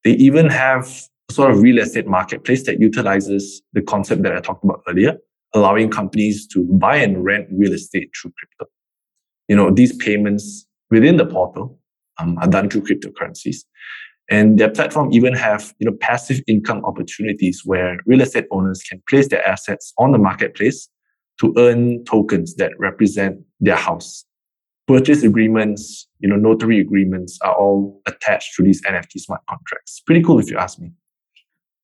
They 0.04 0.12
even 0.12 0.48
have 0.48 0.86
a 1.30 1.32
sort 1.32 1.50
of 1.50 1.62
real 1.62 1.78
estate 1.78 2.06
marketplace 2.06 2.64
that 2.66 2.80
utilizes 2.80 3.62
the 3.72 3.80
concept 3.80 4.22
that 4.22 4.36
I 4.36 4.40
talked 4.40 4.64
about 4.64 4.82
earlier, 4.88 5.16
allowing 5.54 5.88
companies 5.88 6.46
to 6.48 6.64
buy 6.64 6.96
and 6.96 7.24
rent 7.24 7.46
real 7.52 7.72
estate 7.72 8.10
through 8.20 8.32
crypto. 8.36 8.70
You 9.48 9.56
know, 9.56 9.70
these 9.70 9.96
payments 9.96 10.66
within 10.90 11.16
the 11.16 11.26
portal 11.26 11.78
um, 12.18 12.36
are 12.38 12.48
done 12.48 12.68
through 12.68 12.82
cryptocurrencies. 12.82 13.64
And 14.32 14.58
their 14.58 14.70
platform 14.70 15.12
even 15.12 15.34
have 15.34 15.74
you 15.78 15.88
know 15.88 15.96
passive 16.00 16.40
income 16.46 16.84
opportunities 16.84 17.62
where 17.64 17.98
real 18.06 18.22
estate 18.22 18.46
owners 18.50 18.82
can 18.82 19.02
place 19.08 19.28
their 19.28 19.46
assets 19.46 19.92
on 19.98 20.12
the 20.12 20.18
marketplace 20.18 20.88
to 21.40 21.54
earn 21.58 22.04
tokens 22.04 22.54
that 22.56 22.72
represent 22.78 23.40
their 23.60 23.76
house 23.76 24.24
purchase 24.86 25.22
agreements, 25.22 26.08
you 26.20 26.28
know, 26.28 26.36
notary 26.36 26.80
agreements 26.80 27.38
are 27.42 27.54
all 27.54 28.00
attached 28.06 28.54
to 28.56 28.62
these 28.62 28.82
NFT 28.82 29.20
smart 29.20 29.42
contracts. 29.48 30.00
Pretty 30.00 30.22
cool 30.22 30.38
if 30.38 30.50
you 30.50 30.58
ask 30.58 30.78
me. 30.78 30.90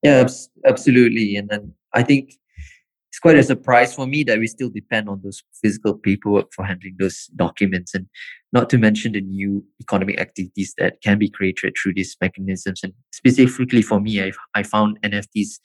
Yeah, 0.03 0.29
absolutely. 0.67 1.37
And 1.37 1.49
then 1.49 1.75
I 1.95 2.03
think 2.03 2.35
it's 3.11 3.19
quite 3.19 3.39
a 3.39 3.43
surprise 3.43 3.95
for 3.95 4.07
me 4.07 4.23
that 4.25 4.39
we 4.39 4.47
still 4.47 4.71
depend 4.71 5.09
on 5.09 5.21
those 5.25 5.43
physical 5.63 5.95
paperwork 5.95 6.53
for 6.53 6.65
handling 6.65 6.97
those 6.99 7.27
documents 7.37 7.95
and 7.95 8.07
not 8.53 8.69
to 8.71 8.79
mention 8.79 9.13
the 9.13 9.21
new 9.21 9.65
economic 9.81 10.21
activities 10.21 10.75
that 10.79 11.01
can 11.03 11.19
be 11.19 11.31
created 11.31 11.75
through 11.81 11.95
these 11.95 12.17
mechanisms. 12.21 12.81
And 12.83 12.93
specifically 13.13 13.83
for 13.83 14.01
me, 14.01 14.23
I, 14.23 14.33
I 14.55 14.63
found 14.63 14.99
NFTs, 15.03 15.59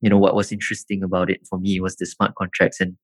you 0.00 0.10
know, 0.10 0.18
what 0.18 0.34
was 0.34 0.50
interesting 0.50 1.02
about 1.02 1.30
it 1.30 1.40
for 1.48 1.58
me 1.58 1.80
was 1.80 1.96
the 1.96 2.06
smart 2.06 2.34
contracts 2.34 2.80
and 2.80 2.96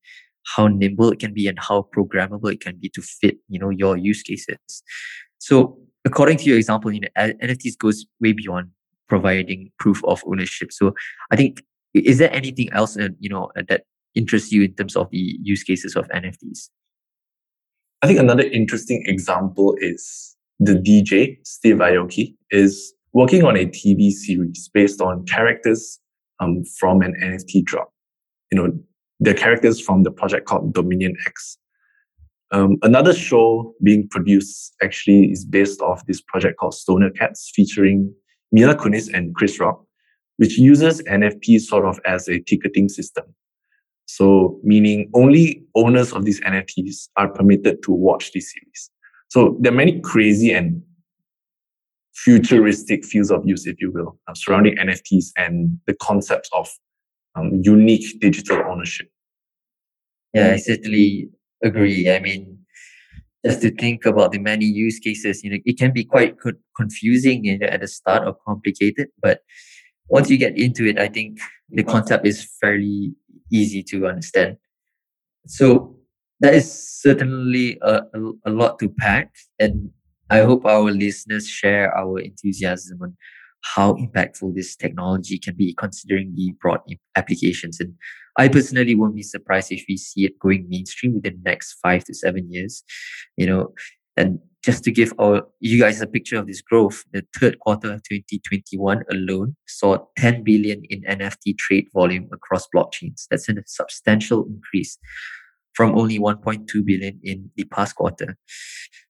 how 0.55 0.67
nimble 0.67 1.11
it 1.11 1.19
can 1.19 1.33
be 1.33 1.47
and 1.47 1.59
how 1.59 1.87
programmable 1.95 2.51
it 2.51 2.61
can 2.61 2.77
be 2.77 2.89
to 2.89 3.01
fit 3.01 3.37
you 3.49 3.59
know 3.59 3.69
your 3.69 3.97
use 3.97 4.23
cases 4.23 4.57
so 5.39 5.77
according 6.05 6.37
to 6.37 6.45
your 6.45 6.57
example 6.57 6.91
you 6.91 7.01
know 7.01 7.07
nfts 7.17 7.77
goes 7.77 8.05
way 8.21 8.31
beyond 8.31 8.69
providing 9.07 9.71
proof 9.79 10.03
of 10.05 10.23
ownership 10.25 10.71
so 10.71 10.93
i 11.31 11.35
think 11.35 11.61
is 11.93 12.17
there 12.17 12.33
anything 12.33 12.69
else 12.73 12.97
uh, 12.97 13.09
you 13.19 13.29
know 13.29 13.51
that 13.67 13.83
interests 14.15 14.51
you 14.51 14.63
in 14.63 14.73
terms 14.73 14.95
of 14.95 15.09
the 15.11 15.37
use 15.41 15.63
cases 15.63 15.95
of 15.95 16.07
nfts 16.09 16.69
i 18.01 18.07
think 18.07 18.19
another 18.19 18.43
interesting 18.43 19.03
example 19.05 19.75
is 19.79 20.35
the 20.59 20.73
dj 20.73 21.37
steve 21.45 21.77
aoki 21.77 22.35
is 22.51 22.93
working 23.13 23.43
on 23.43 23.55
a 23.55 23.65
tv 23.65 24.11
series 24.11 24.69
based 24.73 25.01
on 25.01 25.25
characters 25.25 25.99
um, 26.39 26.63
from 26.79 27.01
an 27.01 27.15
nft 27.21 27.63
drop 27.63 27.91
you 28.51 28.57
know 28.57 28.71
the 29.19 29.33
characters 29.33 29.79
from 29.79 30.03
the 30.03 30.11
project 30.11 30.45
called 30.45 30.73
Dominion 30.73 31.15
X. 31.25 31.57
Um, 32.51 32.77
another 32.81 33.13
show 33.13 33.73
being 33.83 34.07
produced 34.07 34.73
actually 34.81 35.31
is 35.31 35.43
based 35.43 35.81
off 35.81 36.05
this 36.05 36.21
project 36.21 36.57
called 36.59 36.73
Stoner 36.73 37.09
Cats 37.09 37.51
featuring 37.53 38.13
Mila 38.51 38.75
Kunis 38.75 39.13
and 39.13 39.35
Chris 39.35 39.59
Rock, 39.59 39.83
which 40.37 40.57
uses 40.57 41.01
NFT 41.03 41.59
sort 41.59 41.85
of 41.85 41.99
as 42.05 42.27
a 42.27 42.39
ticketing 42.39 42.89
system. 42.89 43.25
So 44.05 44.59
meaning 44.63 45.09
only 45.13 45.63
owners 45.75 46.13
of 46.13 46.25
these 46.25 46.39
NFTs 46.41 47.09
are 47.17 47.27
permitted 47.27 47.83
to 47.83 47.91
watch 47.91 48.31
this 48.31 48.53
series. 48.53 48.89
So 49.29 49.57
there 49.59 49.73
are 49.73 49.75
many 49.75 49.99
crazy 49.99 50.53
and 50.53 50.81
futuristic 52.13 53.03
fields 53.05 53.31
of 53.31 53.45
use, 53.45 53.67
if 53.67 53.79
you 53.81 53.91
will, 53.91 54.17
uh, 54.27 54.33
surrounding 54.33 54.75
NFTs 54.77 55.27
and 55.37 55.77
the 55.85 55.93
concepts 55.95 56.49
of 56.53 56.69
um, 57.35 57.61
unique 57.61 58.19
digital 58.19 58.63
ownership. 58.69 59.07
Yeah, 60.33 60.51
I 60.53 60.57
certainly 60.57 61.29
agree. 61.63 62.09
I 62.09 62.19
mean, 62.19 62.59
just 63.45 63.61
to 63.61 63.71
think 63.71 64.05
about 64.05 64.31
the 64.31 64.39
many 64.39 64.65
use 64.65 64.99
cases, 64.99 65.43
you 65.43 65.51
know, 65.51 65.57
it 65.65 65.77
can 65.77 65.91
be 65.91 66.03
quite 66.03 66.39
co- 66.41 66.51
confusing 66.75 67.45
you 67.45 67.59
know, 67.59 67.67
at 67.67 67.81
the 67.81 67.87
start 67.87 68.27
or 68.27 68.35
complicated, 68.45 69.09
but 69.21 69.41
once 70.09 70.29
you 70.29 70.37
get 70.37 70.57
into 70.57 70.85
it, 70.85 70.99
I 70.99 71.07
think 71.07 71.39
the 71.69 71.83
concept 71.83 72.25
is 72.25 72.47
fairly 72.61 73.13
easy 73.51 73.83
to 73.83 74.07
understand. 74.07 74.57
So 75.47 75.97
that 76.39 76.53
is 76.53 76.67
certainly 77.01 77.77
a, 77.81 78.03
a, 78.13 78.31
a 78.45 78.49
lot 78.51 78.79
to 78.79 78.89
pack, 78.89 79.33
and 79.59 79.89
I 80.29 80.41
hope 80.41 80.65
our 80.65 80.91
listeners 80.91 81.47
share 81.47 81.95
our 81.97 82.19
enthusiasm 82.19 82.99
on 83.01 83.17
how 83.75 83.93
impactful 83.95 84.55
this 84.55 84.75
technology 84.75 85.39
can 85.39 85.55
be 85.55 85.73
considering 85.73 86.33
the 86.35 86.53
broad 86.61 86.81
applications. 87.15 87.79
And 87.79 87.93
I 88.37 88.47
personally 88.47 88.93
won't 88.93 89.15
be 89.15 89.23
surprised 89.23 89.71
if 89.71 89.83
we 89.89 89.97
see 89.97 90.25
it 90.25 90.39
going 90.39 90.67
mainstream 90.69 91.15
within 91.15 91.41
the 91.43 91.49
next 91.49 91.73
five 91.81 92.03
to 92.05 92.13
seven 92.13 92.51
years. 92.51 92.83
You 93.35 93.47
know, 93.47 93.73
and 94.15 94.39
just 94.67 94.83
to 94.83 94.91
give 94.91 95.13
our 95.17 95.47
you 95.61 95.79
guys 95.79 96.01
a 96.01 96.05
picture 96.05 96.37
of 96.37 96.45
this 96.45 96.61
growth, 96.61 97.05
the 97.13 97.23
third 97.39 97.57
quarter 97.59 97.93
of 97.93 98.03
2021 98.03 99.01
alone 99.09 99.55
saw 99.65 99.97
10 100.17 100.43
billion 100.43 100.83
in 100.89 101.03
NFT 101.03 101.57
trade 101.57 101.87
volume 101.93 102.27
across 102.33 102.67
blockchains. 102.75 103.27
That's 103.31 103.47
a 103.47 103.53
substantial 103.65 104.45
increase 104.45 104.97
from 105.73 105.97
only 105.97 106.19
1.2 106.19 106.67
billion 106.85 107.17
in 107.23 107.49
the 107.55 107.63
past 107.63 107.95
quarter. 107.95 108.35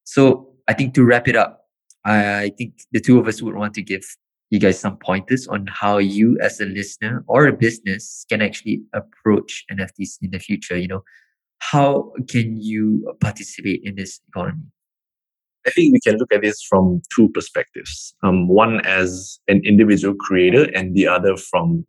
So 0.04 0.54
I 0.68 0.74
think 0.74 0.94
to 0.94 1.04
wrap 1.04 1.28
it 1.28 1.36
up, 1.36 1.62
I 2.06 2.52
think 2.56 2.76
the 2.92 3.00
two 3.00 3.18
of 3.20 3.28
us 3.28 3.42
would 3.42 3.56
want 3.56 3.74
to 3.74 3.82
give 3.82 4.04
you 4.52 4.60
guys 4.60 4.80
some 4.80 4.98
pointers 4.98 5.48
on 5.48 5.66
how 5.66 5.98
you 5.98 6.38
as 6.40 6.62
a 6.62 6.66
listener 6.66 7.26
or 7.28 7.48
a 7.48 7.52
business 7.52 8.26
can 8.30 8.42
actually 8.42 8.82
approach 8.94 9.66
nfts 9.70 10.20
in 10.22 10.32
the 10.32 10.40
future 10.40 10.78
you 10.78 10.88
know 10.88 11.04
how 11.60 12.14
can 12.30 12.56
you 12.56 13.14
participate 13.20 13.82
in 13.84 13.96
this 13.96 14.22
economy 14.30 14.64
I 15.68 15.72
think 15.72 15.94
we 15.94 16.00
can 16.00 16.18
look 16.18 16.34
at 16.34 16.42
this 16.42 16.64
from 16.64 17.02
two 17.14 17.30
perspectives. 17.30 18.16
Um, 18.24 18.48
one 18.48 18.80
as 18.86 19.40
an 19.48 19.62
individual 19.66 20.16
creator, 20.16 20.70
and 20.74 20.96
the 20.96 21.08
other 21.08 21.36
from 21.36 21.86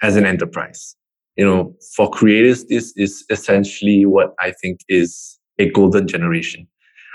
as 0.00 0.16
an 0.16 0.24
enterprise. 0.24 0.96
You 1.36 1.44
know, 1.44 1.76
for 1.96 2.08
creators, 2.08 2.64
this 2.66 2.92
is 2.96 3.24
essentially 3.30 4.06
what 4.06 4.34
I 4.40 4.52
think 4.52 4.80
is 4.88 5.38
a 5.58 5.70
golden 5.70 6.06
generation. 6.06 6.66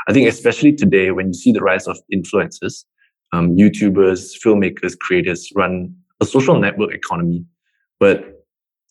I 0.08 0.13
think 0.13 0.27
especially 0.27 0.73
today 0.73 1.12
when 1.12 1.27
you 1.27 1.34
see 1.34 1.51
the 1.51 1.62
rise 1.62 1.88
of 1.88 1.97
influencers, 2.13 2.84
um, 3.31 3.55
YouTubers, 3.55 4.34
filmmakers, 4.43 4.97
creators 4.99 5.49
run 5.55 5.95
a 6.21 6.25
social 6.25 6.60
network 6.60 6.93
economy, 6.93 7.43
but 7.99 8.34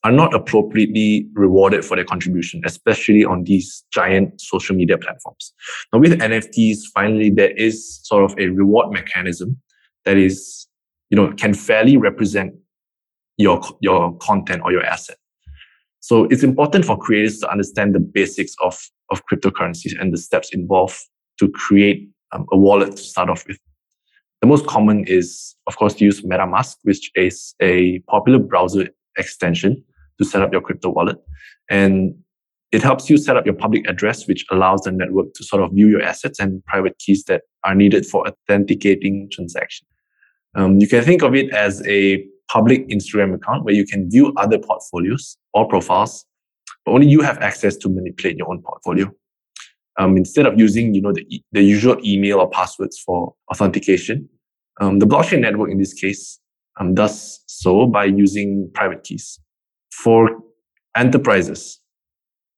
are 0.04 0.12
not 0.12 0.34
appropriately 0.34 1.26
rewarded 1.32 1.82
for 1.82 1.96
their 1.96 2.04
contribution, 2.04 2.60
especially 2.66 3.24
on 3.24 3.42
these 3.44 3.84
giant 3.90 4.38
social 4.38 4.76
media 4.76 4.98
platforms. 4.98 5.52
Now, 5.92 5.98
with 5.98 6.20
NFTs, 6.20 6.80
finally, 6.94 7.30
there 7.30 7.52
is 7.52 8.00
sort 8.02 8.30
of 8.30 8.38
a 8.38 8.48
reward 8.48 8.92
mechanism 8.92 9.58
that 10.04 10.18
is, 10.18 10.66
you 11.08 11.16
know, 11.16 11.32
can 11.32 11.54
fairly 11.54 11.96
represent 11.96 12.52
your, 13.38 13.62
your 13.80 14.16
content 14.18 14.60
or 14.62 14.72
your 14.72 14.84
asset. 14.84 15.16
So 16.00 16.24
it's 16.24 16.42
important 16.42 16.84
for 16.84 16.98
creators 16.98 17.38
to 17.40 17.50
understand 17.50 17.94
the 17.94 18.00
basics 18.00 18.54
of, 18.62 18.78
of 19.10 19.22
cryptocurrencies 19.32 19.98
and 19.98 20.12
the 20.12 20.18
steps 20.18 20.50
involved 20.52 21.00
to 21.38 21.48
create 21.48 22.10
um, 22.32 22.44
a 22.52 22.58
wallet 22.58 22.96
to 22.96 23.02
start 23.02 23.30
off 23.30 23.46
with. 23.48 23.58
The 24.42 24.46
most 24.46 24.66
common 24.66 25.04
is, 25.06 25.56
of 25.66 25.78
course, 25.78 25.94
to 25.94 26.04
use 26.04 26.20
MetaMask, 26.20 26.76
which 26.82 27.10
is 27.14 27.54
a 27.62 28.00
popular 28.00 28.38
browser 28.38 28.88
extension 29.16 29.82
to 30.18 30.24
set 30.24 30.42
up 30.42 30.52
your 30.52 30.60
crypto 30.60 30.90
wallet. 30.90 31.18
And 31.70 32.14
it 32.74 32.82
helps 32.82 33.08
you 33.08 33.16
set 33.16 33.36
up 33.36 33.46
your 33.46 33.54
public 33.54 33.88
address, 33.88 34.26
which 34.26 34.44
allows 34.50 34.82
the 34.82 34.90
network 34.90 35.32
to 35.34 35.44
sort 35.44 35.62
of 35.62 35.72
view 35.72 35.88
your 35.88 36.02
assets 36.02 36.40
and 36.40 36.64
private 36.64 36.98
keys 36.98 37.22
that 37.24 37.42
are 37.62 37.74
needed 37.74 38.04
for 38.04 38.26
authenticating 38.26 39.28
transactions. 39.30 39.88
Um, 40.56 40.80
you 40.80 40.88
can 40.88 41.04
think 41.04 41.22
of 41.22 41.34
it 41.34 41.52
as 41.52 41.86
a 41.86 42.24
public 42.48 42.88
Instagram 42.88 43.34
account 43.34 43.64
where 43.64 43.74
you 43.74 43.86
can 43.86 44.10
view 44.10 44.32
other 44.36 44.58
portfolios 44.58 45.36
or 45.52 45.68
profiles, 45.68 46.24
but 46.84 46.92
only 46.92 47.06
you 47.06 47.20
have 47.20 47.38
access 47.38 47.76
to 47.76 47.88
manipulate 47.88 48.36
your 48.36 48.50
own 48.50 48.60
portfolio. 48.60 49.08
Um, 49.96 50.16
instead 50.16 50.46
of 50.46 50.58
using, 50.58 50.94
you 50.94 51.00
know, 51.00 51.12
the, 51.12 51.24
the 51.52 51.62
usual 51.62 51.96
email 52.04 52.40
or 52.40 52.50
passwords 52.50 52.98
for 52.98 53.34
authentication, 53.52 54.28
um, 54.80 54.98
the 54.98 55.06
blockchain 55.06 55.40
network 55.40 55.70
in 55.70 55.78
this 55.78 55.92
case 55.92 56.40
um, 56.80 56.94
does 56.94 57.40
so 57.46 57.86
by 57.86 58.04
using 58.04 58.68
private 58.74 59.04
keys 59.04 59.38
for 60.02 60.30
enterprises. 60.96 61.80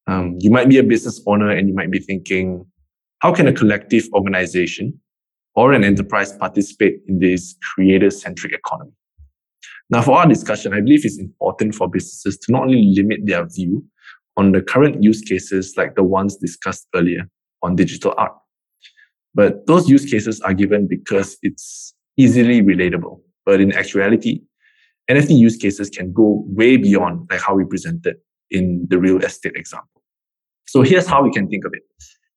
Um, 0.06 0.36
you 0.40 0.50
might 0.50 0.68
be 0.68 0.78
a 0.78 0.82
business 0.82 1.20
owner 1.26 1.50
and 1.50 1.68
you 1.68 1.74
might 1.74 1.90
be 1.90 1.98
thinking, 1.98 2.64
how 3.20 3.32
can 3.34 3.48
a 3.48 3.52
collective 3.52 4.04
organization 4.12 5.00
or 5.54 5.72
an 5.72 5.84
enterprise 5.84 6.32
participate 6.32 7.00
in 7.08 7.18
this 7.18 7.56
creator 7.74 8.10
centric 8.10 8.52
economy? 8.52 8.92
Now, 9.90 10.02
for 10.02 10.18
our 10.18 10.26
discussion, 10.26 10.72
I 10.72 10.80
believe 10.80 11.04
it's 11.04 11.18
important 11.18 11.74
for 11.74 11.88
businesses 11.88 12.38
to 12.38 12.52
not 12.52 12.62
only 12.62 12.92
limit 12.94 13.20
their 13.24 13.46
view 13.46 13.84
on 14.36 14.52
the 14.52 14.60
current 14.60 15.02
use 15.02 15.20
cases 15.20 15.74
like 15.76 15.94
the 15.94 16.02
ones 16.02 16.36
discussed 16.36 16.86
earlier 16.94 17.28
on 17.62 17.76
digital 17.76 18.14
art, 18.18 18.32
but 19.34 19.66
those 19.66 19.88
use 19.88 20.04
cases 20.04 20.40
are 20.40 20.54
given 20.54 20.86
because 20.88 21.36
it's 21.42 21.94
easily 22.16 22.62
relatable. 22.62 23.20
But 23.44 23.60
in 23.60 23.72
actuality, 23.72 24.42
NFT 25.10 25.38
use 25.38 25.56
cases 25.56 25.88
can 25.88 26.12
go 26.12 26.44
way 26.46 26.76
beyond 26.76 27.28
like 27.30 27.40
how 27.40 27.54
we 27.54 27.64
presented 27.64 28.16
in 28.50 28.86
the 28.90 28.98
real 28.98 29.18
estate 29.18 29.54
example. 29.56 30.02
So 30.66 30.82
here's 30.82 31.06
how 31.06 31.22
we 31.22 31.30
can 31.30 31.48
think 31.48 31.64
of 31.64 31.72
it. 31.74 31.82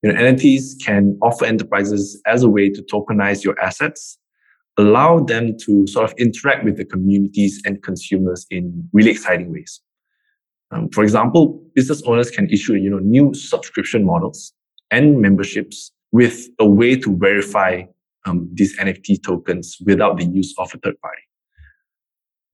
You 0.04 0.14
know, 0.14 0.20
NFTs 0.20 0.84
can 0.84 1.18
offer 1.22 1.46
enterprises 1.46 2.22
as 2.26 2.44
a 2.44 2.50
way 2.50 2.70
to 2.70 2.82
tokenize 2.84 3.44
your 3.44 3.60
assets, 3.60 4.18
allow 4.78 5.20
them 5.20 5.58
to 5.66 5.88
sort 5.88 6.10
of 6.10 6.16
interact 6.18 6.64
with 6.64 6.78
the 6.78 6.86
communities 6.86 7.62
and 7.66 7.82
consumers 7.84 8.46
in 8.50 8.88
really 8.94 9.12
exciting 9.12 9.52
ways. 9.52 9.82
Um, 10.72 10.90
for 10.90 11.04
example, 11.04 11.62
business 11.74 12.02
owners 12.04 12.30
can 12.30 12.48
issue 12.50 12.76
you 12.76 12.90
know 12.90 13.00
new 13.00 13.34
subscription 13.34 14.06
models 14.06 14.54
and 14.92 15.20
memberships 15.20 15.92
with 16.12 16.48
a 16.60 16.66
way 16.66 16.96
to 16.96 17.18
verify 17.18 17.84
um, 18.26 18.50
these 18.54 18.78
NFT 18.80 19.24
tokens 19.24 19.78
without 19.86 20.18
the 20.18 20.26
use 20.26 20.54
of 20.58 20.72
a 20.74 20.78
third 20.78 21.00
party. 21.02 21.22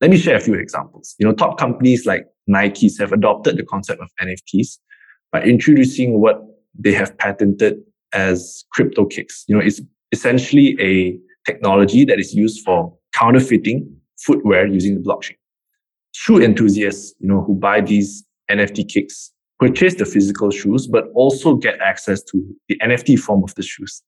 Let 0.06 0.12
me 0.12 0.18
share 0.18 0.36
a 0.36 0.40
few 0.40 0.54
examples. 0.54 1.16
You 1.18 1.26
know, 1.26 1.32
top 1.32 1.58
companies 1.58 2.06
like 2.06 2.26
Nike's 2.46 2.96
have 3.00 3.12
adopted 3.12 3.56
the 3.56 3.64
concept 3.64 4.00
of 4.00 4.08
NFTs 4.22 4.78
by 5.32 5.42
introducing 5.42 6.20
what 6.20 6.42
they 6.78 6.92
have 6.92 7.18
patented 7.18 7.80
as 8.12 8.64
crypto 8.70 9.04
kicks. 9.04 9.42
You 9.48 9.56
know, 9.56 9.60
it's 9.60 9.80
essentially 10.12 10.76
a 10.80 11.18
technology 11.44 12.04
that 12.04 12.20
is 12.20 12.32
used 12.32 12.64
for 12.64 12.96
counterfeiting 13.14 13.96
footwear 14.16 14.68
using 14.68 14.94
the 14.94 15.00
blockchain. 15.00 15.34
Shoe 16.12 16.40
enthusiasts, 16.40 17.12
you 17.18 17.26
know, 17.26 17.42
who 17.42 17.56
buy 17.56 17.80
these 17.80 18.24
NFT 18.48 18.88
kicks 18.88 19.32
purchase 19.58 19.96
the 19.96 20.04
physical 20.06 20.52
shoes, 20.52 20.86
but 20.86 21.06
also 21.16 21.56
get 21.56 21.80
access 21.80 22.22
to 22.30 22.56
the 22.68 22.78
NFT 22.78 23.18
form 23.18 23.42
of 23.42 23.52
the 23.56 23.64
shoes. 23.64 24.04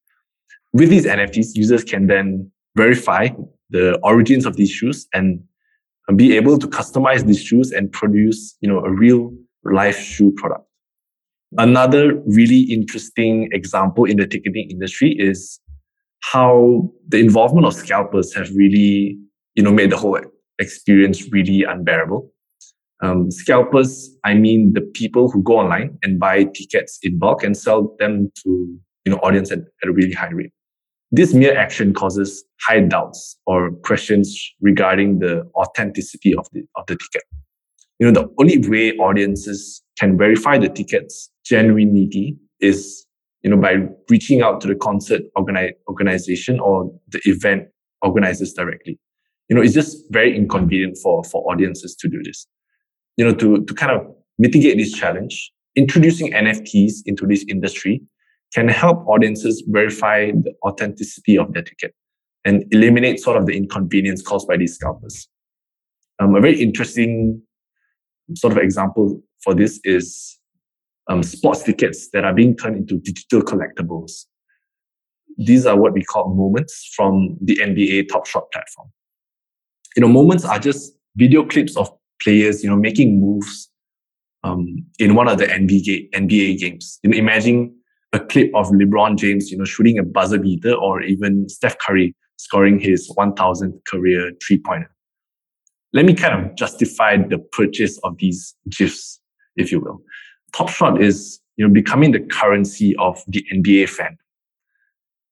With 0.72 0.90
these 0.90 1.06
NFTs, 1.06 1.56
users 1.56 1.82
can 1.82 2.06
then 2.06 2.52
verify 2.76 3.30
the 3.70 3.98
origins 4.04 4.46
of 4.46 4.54
these 4.54 4.70
shoes 4.70 5.08
and 5.12 5.42
be 6.16 6.36
able 6.36 6.58
to 6.58 6.66
customize 6.66 7.26
these 7.26 7.42
shoes 7.42 7.70
and 7.70 7.92
produce, 7.92 8.56
you 8.60 8.68
know, 8.68 8.78
a 8.84 8.90
real 8.90 9.32
life 9.64 9.98
shoe 9.98 10.32
product. 10.36 10.64
Another 11.56 12.20
really 12.26 12.60
interesting 12.60 13.48
example 13.52 14.04
in 14.04 14.16
the 14.16 14.26
ticketing 14.26 14.70
industry 14.70 15.14
is 15.18 15.60
how 16.20 16.90
the 17.08 17.18
involvement 17.18 17.66
of 17.66 17.74
scalpers 17.74 18.34
have 18.34 18.50
really, 18.54 19.18
you 19.54 19.62
know, 19.62 19.72
made 19.72 19.90
the 19.90 19.96
whole 19.96 20.18
experience 20.58 21.30
really 21.30 21.62
unbearable. 21.64 22.30
Um, 23.00 23.30
scalpers, 23.30 24.10
I 24.24 24.34
mean 24.34 24.72
the 24.72 24.80
people 24.80 25.30
who 25.30 25.42
go 25.42 25.58
online 25.58 25.98
and 26.02 26.18
buy 26.18 26.44
tickets 26.44 26.98
in 27.02 27.18
bulk 27.18 27.44
and 27.44 27.56
sell 27.56 27.94
them 27.98 28.32
to, 28.42 28.78
you 29.04 29.12
know, 29.12 29.18
audience 29.18 29.52
at, 29.52 29.60
at 29.82 29.88
a 29.88 29.92
really 29.92 30.12
high 30.12 30.30
rate. 30.30 30.52
This 31.10 31.32
mere 31.32 31.56
action 31.56 31.94
causes 31.94 32.44
high 32.66 32.80
doubts 32.80 33.38
or 33.46 33.70
questions 33.82 34.38
regarding 34.60 35.20
the 35.20 35.42
authenticity 35.54 36.34
of 36.34 36.46
the, 36.52 36.62
of 36.76 36.84
the 36.86 36.96
ticket. 36.96 37.22
You 37.98 38.06
know, 38.10 38.20
the 38.20 38.28
only 38.38 38.58
way 38.68 38.92
audiences 38.98 39.82
can 39.98 40.18
verify 40.18 40.58
the 40.58 40.68
ticket's 40.68 41.30
genuinity 41.50 42.36
is, 42.60 43.06
you 43.42 43.50
know, 43.50 43.56
by 43.56 43.88
reaching 44.10 44.42
out 44.42 44.60
to 44.60 44.68
the 44.68 44.74
concert 44.74 45.22
organi- 45.36 45.72
organization 45.88 46.60
or 46.60 46.92
the 47.08 47.20
event 47.24 47.68
organizers 48.02 48.52
directly. 48.52 48.98
You 49.48 49.56
know, 49.56 49.62
it's 49.62 49.74
just 49.74 50.04
very 50.10 50.36
inconvenient 50.36 50.98
for, 51.02 51.24
for 51.24 51.42
audiences 51.50 51.96
to 51.96 52.08
do 52.08 52.22
this. 52.22 52.46
You 53.16 53.24
know, 53.24 53.34
to, 53.34 53.64
to 53.64 53.74
kind 53.74 53.92
of 53.92 54.06
mitigate 54.38 54.76
this 54.76 54.92
challenge, 54.92 55.50
introducing 55.74 56.32
NFTs 56.32 56.98
into 57.06 57.26
this 57.26 57.44
industry 57.48 58.02
can 58.54 58.68
help 58.68 59.06
audiences 59.06 59.62
verify 59.66 60.30
the 60.30 60.52
authenticity 60.64 61.36
of 61.36 61.52
their 61.52 61.62
ticket 61.62 61.94
and 62.44 62.64
eliminate 62.70 63.20
sort 63.20 63.36
of 63.36 63.46
the 63.46 63.56
inconvenience 63.56 64.22
caused 64.22 64.48
by 64.48 64.56
these 64.56 64.74
scalpers. 64.74 65.28
Um, 66.18 66.34
a 66.34 66.40
very 66.40 66.60
interesting 66.60 67.42
sort 68.34 68.52
of 68.52 68.58
example 68.58 69.22
for 69.42 69.54
this 69.54 69.80
is 69.84 70.38
um, 71.08 71.22
sports 71.22 71.62
tickets 71.62 72.10
that 72.12 72.24
are 72.24 72.34
being 72.34 72.56
turned 72.56 72.76
into 72.76 72.98
digital 72.98 73.42
collectibles. 73.42 74.24
These 75.36 75.66
are 75.66 75.76
what 75.76 75.92
we 75.92 76.02
call 76.02 76.34
moments 76.34 76.90
from 76.94 77.36
the 77.40 77.56
NBA 77.56 78.08
Top 78.08 78.26
Shot 78.26 78.50
platform. 78.52 78.88
You 79.96 80.02
know, 80.02 80.08
moments 80.08 80.44
are 80.44 80.58
just 80.58 80.92
video 81.16 81.44
clips 81.44 81.76
of 81.76 81.90
players, 82.22 82.62
you 82.62 82.70
know, 82.70 82.76
making 82.76 83.20
moves 83.20 83.70
um, 84.42 84.66
in 84.98 85.14
one 85.14 85.28
of 85.28 85.38
the 85.38 85.46
NBA, 85.46 86.10
NBA 86.10 86.58
games. 86.58 86.98
You 87.02 87.10
know, 87.10 87.16
imagine 87.16 87.77
a 88.12 88.20
clip 88.20 88.50
of 88.54 88.68
LeBron 88.68 89.18
James, 89.18 89.50
you 89.50 89.58
know, 89.58 89.64
shooting 89.64 89.98
a 89.98 90.02
buzzer 90.02 90.38
beater 90.38 90.74
or 90.74 91.02
even 91.02 91.48
Steph 91.48 91.76
Curry 91.78 92.14
scoring 92.36 92.78
his 92.78 93.12
1000th 93.16 93.84
career 93.86 94.32
three 94.46 94.58
pointer. 94.58 94.90
Let 95.92 96.04
me 96.04 96.14
kind 96.14 96.44
of 96.46 96.54
justify 96.54 97.16
the 97.16 97.38
purchase 97.38 97.98
of 98.04 98.16
these 98.18 98.54
GIFs, 98.68 99.20
if 99.56 99.72
you 99.72 99.80
will. 99.80 100.00
Top 100.52 100.68
Shot 100.68 101.00
is, 101.00 101.40
you 101.56 101.66
know, 101.66 101.72
becoming 101.72 102.12
the 102.12 102.20
currency 102.20 102.94
of 102.96 103.22
the 103.26 103.44
NBA 103.52 103.88
fan. 103.88 104.16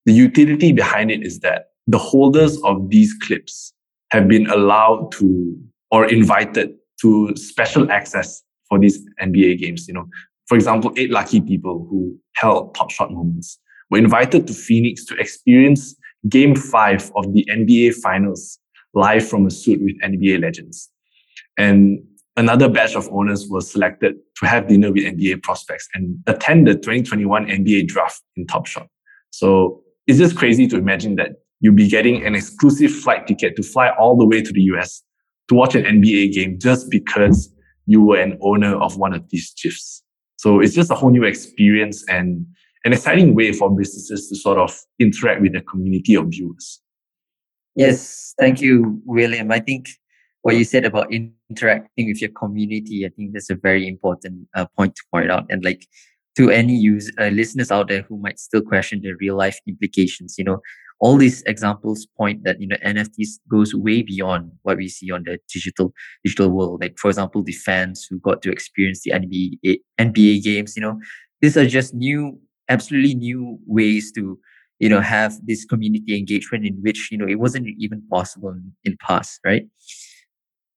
The 0.07 0.13
utility 0.13 0.73
behind 0.73 1.11
it 1.11 1.23
is 1.23 1.41
that 1.41 1.71
the 1.87 1.99
holders 1.99 2.61
of 2.63 2.91
these 2.91 3.15
clips 3.23 3.73
have 4.11 4.29
been 4.29 4.49
allowed 4.51 5.13
to 5.13 5.59
or 5.91 6.07
invited 6.07 6.75
to 7.01 7.35
special 7.37 7.91
access 7.91 8.43
for 8.69 8.79
these 8.79 9.05
NBA 9.21 9.59
games. 9.59 9.87
You 9.87 9.95
know, 9.95 10.09
for 10.47 10.55
example, 10.55 10.93
eight 10.97 11.11
lucky 11.11 11.41
people 11.41 11.87
who 11.91 12.17
held 12.35 12.75
top 12.75 12.91
shot 12.91 13.13
moments 13.13 13.59
were 13.91 13.99
invited 13.99 14.47
to 14.47 14.55
Phoenix 14.55 15.05
to 15.07 15.17
experience 15.17 15.95
game 16.29 16.55
five 16.55 17.11
of 17.17 17.33
the 17.33 17.47
NBA 17.51 17.95
finals 17.95 18.59
live 18.95 19.27
from 19.27 19.47
a 19.47 19.51
suite 19.51 19.83
with 19.83 20.01
NBA 20.03 20.41
legends. 20.41 20.91
And 21.59 22.01
another 22.37 22.69
batch 22.69 22.95
of 22.95 23.09
owners 23.11 23.47
was 23.49 23.71
selected 23.71 24.17
to 24.37 24.47
have 24.47 24.69
dinner 24.69 24.93
with 24.93 25.05
NBA 25.05 25.43
prospects 25.43 25.89
and 25.95 26.19
attend 26.27 26.67
the 26.67 26.75
2021 26.75 27.47
NBA 27.47 27.89
draft 27.89 28.23
in 28.37 28.47
Top 28.47 28.67
Shot. 28.67 28.89
So 29.31 29.83
it's 30.07 30.19
just 30.19 30.37
crazy 30.37 30.67
to 30.69 30.77
imagine 30.77 31.17
that 31.17 31.33
you'll 31.61 31.75
be 31.75 31.89
getting 31.89 32.25
an 32.25 32.35
exclusive 32.35 32.93
flight 32.93 33.27
ticket 33.27 33.57
to 33.57 33.63
fly 33.63 33.91
all 33.99 34.17
the 34.17 34.27
way 34.27 34.43
to 34.43 34.53
the 34.53 34.63
US 34.63 35.03
to 35.49 35.55
watch 35.55 35.75
an 35.75 35.85
NBA 35.85 36.33
game 36.35 36.59
just 36.59 36.91
because 36.91 37.53
you 37.87 38.03
were 38.03 38.19
an 38.19 38.37
owner 38.41 38.77
of 38.77 38.97
one 38.97 39.15
of 39.15 39.29
these 39.31 39.53
GIFs. 39.61 40.03
So 40.37 40.61
it's 40.61 40.75
just 40.75 40.91
a 40.91 40.95
whole 40.95 41.11
new 41.11 41.25
experience 41.25 42.05
and 42.09 42.47
an 42.85 42.93
exciting 42.93 43.35
way 43.35 43.53
for 43.53 43.75
businesses 43.75 44.29
to 44.29 44.37
sort 44.37 44.59
of 44.59 44.79
interact 45.01 45.41
with 45.41 45.53
their 45.53 45.63
community 45.63 46.15
of 46.15 46.27
viewers. 46.29 46.81
Yes, 47.75 48.35
thank 48.39 48.61
you, 48.61 49.03
William. 49.05 49.51
I 49.51 49.61
think 49.61 49.89
what 50.43 50.57
you 50.57 50.65
said 50.65 50.85
about 50.85 51.13
interacting 51.13 52.07
with 52.07 52.23
your 52.23 52.31
community, 52.31 53.05
I 53.05 53.09
think 53.11 53.33
that's 53.33 53.51
a 53.51 53.57
very 53.57 53.89
important 53.89 54.47
uh, 54.55 54.67
point 54.77 54.95
to 54.95 55.03
point 55.13 55.31
out. 55.31 55.45
And 55.51 55.65
like 55.65 55.87
to 56.37 56.51
any 56.51 56.75
use 56.75 57.11
uh, 57.19 57.29
listeners 57.29 57.71
out 57.71 57.89
there 57.89 58.03
who 58.03 58.19
might 58.19 58.39
still 58.39 58.63
question 58.63 59.01
the 59.03 59.13
real 59.15 59.37
life 59.37 59.59
implications, 59.67 60.37
you 60.39 60.45
know, 60.45 60.61
all 60.99 61.17
these 61.17 61.43
examples 61.43 62.07
point 62.17 62.45
that 62.45 62.61
you 62.61 62.67
know 62.67 62.77
NFTs 62.85 63.39
goes 63.51 63.75
way 63.75 64.03
beyond 64.03 64.51
what 64.63 64.79
we 64.79 64.89
see 64.89 65.11
on 65.11 65.25
the 65.25 65.39
digital 65.53 65.93
digital 66.25 66.51
world. 66.51 66.81
Like 66.81 66.99
for 66.99 67.09
example, 67.09 67.43
the 67.43 67.53
fans 67.53 68.07
who 68.09 68.19
got 68.19 68.43
to 68.43 68.51
experience 68.51 69.03
the 69.03 69.13
NBA 69.13 69.81
NBA 70.01 70.43
games. 70.43 70.75
You 70.77 70.83
know, 70.83 70.99
these 71.41 71.57
are 71.57 71.67
just 71.67 71.95
new, 71.95 72.39
absolutely 72.69 73.15
new 73.15 73.59
ways 73.67 74.11
to 74.13 74.39
you 74.79 74.89
know 74.89 75.01
have 75.01 75.35
this 75.47 75.65
community 75.65 76.17
engagement 76.17 76.67
in 76.67 76.75
which 76.83 77.11
you 77.11 77.19
know 77.19 77.27
it 77.27 77.39
wasn't 77.39 77.67
even 77.79 78.03
possible 78.11 78.51
in, 78.51 78.73
in 78.85 78.97
past, 79.01 79.41
right? 79.45 79.67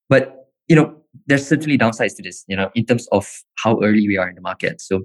But 0.08 0.48
you 0.68 0.76
know, 0.76 0.96
there's 1.26 1.46
certainly 1.46 1.78
downsides 1.78 2.16
to 2.16 2.22
this. 2.22 2.44
You 2.46 2.56
know, 2.56 2.70
in 2.74 2.84
terms 2.84 3.08
of 3.10 3.26
how 3.56 3.82
early 3.82 4.06
we 4.06 4.18
are 4.18 4.28
in 4.28 4.34
the 4.34 4.42
market. 4.42 4.82
So, 4.82 5.02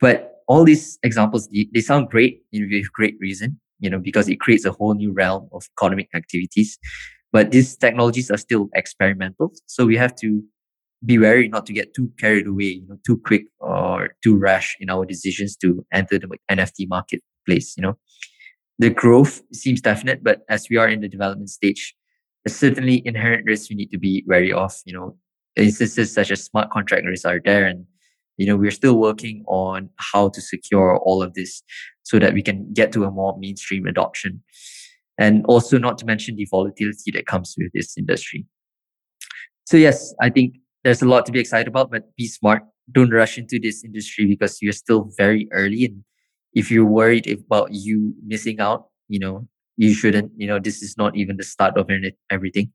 but 0.00 0.32
all 0.48 0.64
these 0.64 0.96
examples 1.02 1.48
they, 1.48 1.68
they 1.74 1.80
sound 1.80 2.08
great 2.08 2.42
you 2.52 2.60
know, 2.60 2.68
with 2.70 2.92
great 2.92 3.16
reason 3.20 3.58
you 3.78 3.90
know, 3.90 3.98
because 3.98 4.28
it 4.28 4.40
creates 4.40 4.64
a 4.64 4.72
whole 4.72 4.94
new 4.94 5.12
realm 5.12 5.48
of 5.52 5.64
economic 5.78 6.08
activities. 6.14 6.78
But 7.32 7.50
these 7.50 7.76
technologies 7.76 8.30
are 8.30 8.36
still 8.36 8.68
experimental. 8.74 9.52
So 9.66 9.84
we 9.84 9.96
have 9.96 10.14
to 10.16 10.42
be 11.04 11.18
wary 11.18 11.48
not 11.48 11.66
to 11.66 11.72
get 11.72 11.94
too 11.94 12.10
carried 12.18 12.46
away, 12.46 12.64
you 12.64 12.86
know, 12.88 12.96
too 13.06 13.20
quick 13.24 13.44
or 13.60 14.10
too 14.22 14.36
rash 14.36 14.76
in 14.80 14.88
our 14.88 15.04
decisions 15.04 15.56
to 15.58 15.84
enter 15.92 16.18
the 16.18 16.28
NFT 16.50 16.88
marketplace, 16.88 17.74
you 17.76 17.82
know. 17.82 17.98
The 18.78 18.90
growth 18.90 19.42
seems 19.52 19.80
definite, 19.80 20.22
but 20.22 20.40
as 20.48 20.68
we 20.70 20.76
are 20.76 20.88
in 20.88 21.00
the 21.00 21.08
development 21.08 21.50
stage, 21.50 21.94
there's 22.44 22.56
certainly 22.56 23.02
inherent 23.06 23.44
risks 23.46 23.70
we 23.70 23.76
need 23.76 23.90
to 23.90 23.98
be 23.98 24.24
wary 24.26 24.52
of, 24.52 24.74
you 24.84 24.92
know. 24.92 25.16
Instances 25.56 26.12
such 26.12 26.30
as 26.30 26.44
smart 26.44 26.70
contract 26.70 27.06
risks 27.06 27.24
are 27.24 27.40
there 27.42 27.64
and 27.64 27.86
you 28.36 28.46
know 28.46 28.56
we're 28.56 28.70
still 28.70 28.98
working 28.98 29.44
on 29.46 29.90
how 29.96 30.28
to 30.28 30.40
secure 30.40 30.98
all 30.98 31.22
of 31.22 31.34
this 31.34 31.62
so 32.02 32.18
that 32.18 32.34
we 32.34 32.42
can 32.42 32.72
get 32.72 32.92
to 32.92 33.04
a 33.04 33.10
more 33.10 33.36
mainstream 33.38 33.86
adoption. 33.86 34.42
And 35.18 35.44
also 35.46 35.78
not 35.78 35.96
to 35.98 36.04
mention 36.04 36.36
the 36.36 36.46
volatility 36.50 37.10
that 37.12 37.26
comes 37.26 37.54
with 37.56 37.72
this 37.72 37.96
industry. 37.96 38.46
So 39.64 39.76
yes 39.76 40.14
i 40.20 40.30
think 40.30 40.56
there's 40.84 41.02
a 41.02 41.08
lot 41.08 41.26
to 41.26 41.32
be 41.32 41.40
excited 41.40 41.68
about 41.68 41.90
but 41.90 42.14
be 42.16 42.28
smart. 42.28 42.62
Don't 42.92 43.10
rush 43.10 43.36
into 43.36 43.58
this 43.58 43.82
industry 43.82 44.26
because 44.26 44.62
you're 44.62 44.72
still 44.72 45.10
very 45.16 45.48
early 45.50 45.86
and 45.86 46.04
if 46.54 46.70
you're 46.70 46.84
worried 46.84 47.26
about 47.28 47.72
you 47.72 48.14
missing 48.24 48.60
out 48.60 48.86
you 49.08 49.18
know 49.18 49.48
you 49.76 49.92
shouldn't 49.92 50.30
you 50.36 50.46
know 50.46 50.58
this 50.58 50.82
is 50.82 50.96
not 50.96 51.16
even 51.16 51.36
the 51.36 51.42
start 51.44 51.76
of 51.76 51.90
everything. 52.30 52.72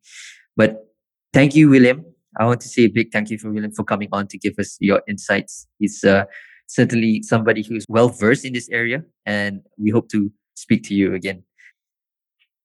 But 0.58 0.86
thank 1.34 1.56
you 1.56 1.70
william 1.70 2.04
I 2.40 2.46
want 2.46 2.62
to 2.62 2.70
say 2.70 2.84
a 2.84 2.88
big 2.88 3.12
thank 3.12 3.30
you 3.30 3.38
for 3.38 3.52
William 3.52 3.74
for 3.74 3.84
coming 3.84 4.08
on 4.14 4.28
to 4.28 4.38
give 4.38 4.54
us 4.58 4.78
your 4.80 5.02
insights. 5.08 5.68
He's 5.80 6.02
uh, 6.04 6.24
certainly 6.68 7.22
somebody 7.24 7.62
who's 7.62 7.86
well 7.90 8.08
versed 8.08 8.46
in 8.46 8.54
this 8.54 8.70
area, 8.70 9.04
and 9.26 9.62
we 9.78 9.92
hope 9.92 10.08
to 10.10 10.32
speak 10.56 10.84
to 10.84 10.94
you 10.94 11.14
again. 11.14 11.44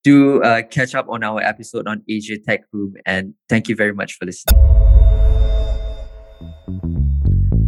Do 0.04 0.40
uh, 0.42 0.62
catch 0.62 0.94
up 0.94 1.08
on 1.08 1.24
our 1.24 1.40
episode 1.40 1.88
on 1.88 2.02
Asia 2.08 2.38
Tech 2.38 2.60
Room, 2.72 2.94
and 3.06 3.34
thank 3.48 3.68
you 3.68 3.74
very 3.74 3.92
much 3.92 4.14
for 4.14 4.26
listening. 4.26 4.54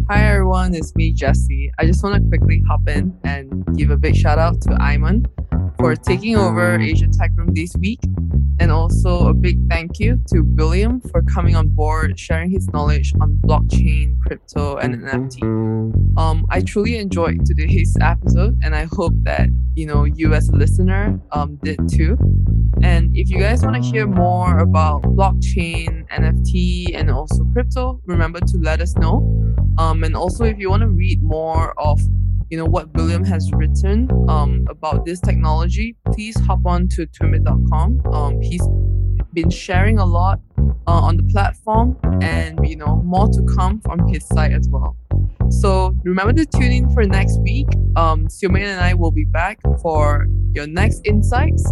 Hi 0.08 0.24
everyone, 0.24 0.74
it's 0.74 0.94
me 0.94 1.12
Jesse. 1.12 1.72
I 1.80 1.84
just 1.84 2.04
want 2.04 2.14
to 2.14 2.28
quickly 2.28 2.62
hop 2.68 2.88
in 2.88 3.18
and 3.24 3.66
give 3.76 3.90
a 3.90 3.96
big 3.96 4.14
shout 4.14 4.38
out 4.38 4.60
to 4.62 4.70
Aiman 4.70 5.26
for 5.78 5.94
taking 5.94 6.36
over 6.36 6.78
Asia 6.78 7.06
Tech 7.06 7.30
Room 7.36 7.54
this 7.54 7.74
week 7.76 8.00
and 8.58 8.72
also 8.72 9.28
a 9.28 9.34
big 9.34 9.68
thank 9.68 10.00
you 10.00 10.20
to 10.26 10.40
William 10.40 11.00
for 11.00 11.22
coming 11.22 11.54
on 11.54 11.68
board, 11.68 12.18
sharing 12.18 12.50
his 12.50 12.66
knowledge 12.68 13.12
on 13.20 13.38
blockchain, 13.46 14.18
crypto, 14.26 14.76
and 14.76 14.96
NFT. 14.96 16.18
Um, 16.18 16.44
I 16.50 16.62
truly 16.62 16.98
enjoyed 16.98 17.46
today's 17.46 17.96
episode, 18.00 18.58
and 18.64 18.74
I 18.74 18.88
hope 18.90 19.12
that 19.22 19.48
you 19.76 19.86
know 19.86 20.04
you 20.04 20.34
as 20.34 20.48
a 20.48 20.56
listener 20.56 21.20
um, 21.30 21.56
did 21.62 21.78
too. 21.88 22.18
And 22.82 23.16
if 23.16 23.30
you 23.30 23.38
guys 23.38 23.62
want 23.62 23.76
to 23.76 23.82
hear 23.82 24.06
more 24.06 24.58
about 24.58 25.02
blockchain, 25.02 26.08
NFT, 26.08 26.94
and 26.94 27.10
also 27.10 27.44
crypto, 27.52 28.00
remember 28.04 28.40
to 28.40 28.58
let 28.58 28.80
us 28.80 28.96
know. 28.96 29.34
Um, 29.78 30.02
and 30.02 30.16
also, 30.16 30.44
if 30.44 30.58
you 30.58 30.70
want 30.70 30.82
to 30.82 30.88
read 30.88 31.22
more 31.22 31.72
of 31.78 32.00
you 32.50 32.56
know 32.56 32.64
what 32.64 32.92
William 32.94 33.24
has 33.24 33.50
written 33.52 34.08
um, 34.28 34.66
about 34.68 35.04
this 35.04 35.20
technology, 35.20 35.96
please 36.12 36.38
hop 36.40 36.64
on 36.64 36.88
to 36.88 37.06
twimbit.com. 37.06 38.00
Um, 38.12 38.40
he's 38.40 38.66
been 39.34 39.50
sharing 39.50 39.98
a 39.98 40.06
lot 40.06 40.40
uh, 40.86 41.00
on 41.08 41.16
the 41.16 41.22
platform, 41.24 41.96
and 42.22 42.58
you 42.66 42.76
know 42.76 43.02
more 43.04 43.28
to 43.28 43.42
come 43.56 43.80
from 43.80 44.08
his 44.08 44.26
site 44.26 44.52
as 44.52 44.68
well. 44.70 44.96
So 45.50 45.94
remember 46.04 46.32
to 46.34 46.46
tune 46.46 46.72
in 46.72 46.90
for 46.90 47.04
next 47.04 47.40
week. 47.40 47.68
Um, 47.96 48.26
Xiumin 48.28 48.62
and 48.62 48.80
I 48.80 48.94
will 48.94 49.10
be 49.10 49.24
back 49.24 49.60
for 49.80 50.26
your 50.52 50.66
next 50.66 51.00
insights. 51.04 51.70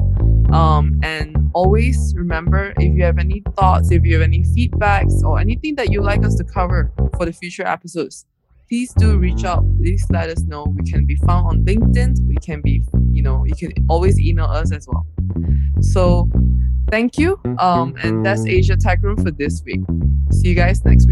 Um, 0.53 0.99
and 1.03 1.51
always 1.55 2.15
remember 2.17 2.73
if 2.79 2.97
you 2.97 3.03
have 3.05 3.19
any 3.19 3.43
thoughts, 3.57 3.91
if 3.91 4.05
you 4.05 4.15
have 4.15 4.23
any 4.23 4.43
feedbacks, 4.43 5.23
or 5.23 5.41
anything 5.41 5.75
that 5.77 5.91
you'd 5.91 6.03
like 6.03 6.25
us 6.25 6.37
to 6.37 6.45
cover 6.45 6.93
for 7.17 7.27
the 7.27 7.33
future 7.33 7.67
episodes, 7.67 8.27
please 8.68 8.92
do 8.94 9.18
reach 9.18 9.44
out. 9.44 9.64
Please 9.79 10.05
let 10.11 10.29
us 10.29 10.42
know. 10.42 10.64
We 10.64 10.90
can 10.90 11.07
be 11.07 11.16
found 11.16 11.46
on 11.46 11.64
LinkedIn. 11.64 12.26
We 12.26 12.37
can 12.37 12.61
be, 12.61 12.83
you 13.12 13.22
know, 13.22 13.44
you 13.44 13.55
can 13.55 13.72
always 13.88 14.18
email 14.18 14.46
us 14.46 14.72
as 14.72 14.87
well. 14.88 15.07
So 15.81 16.31
thank 16.90 17.18
you. 17.18 17.40
Um, 17.59 17.94
and 18.02 18.24
that's 18.24 18.46
Asia 18.46 18.76
Tech 18.76 19.02
Room 19.02 19.16
for 19.16 19.31
this 19.31 19.62
week. 19.64 19.81
See 20.31 20.48
you 20.48 20.55
guys 20.55 20.85
next 20.85 21.07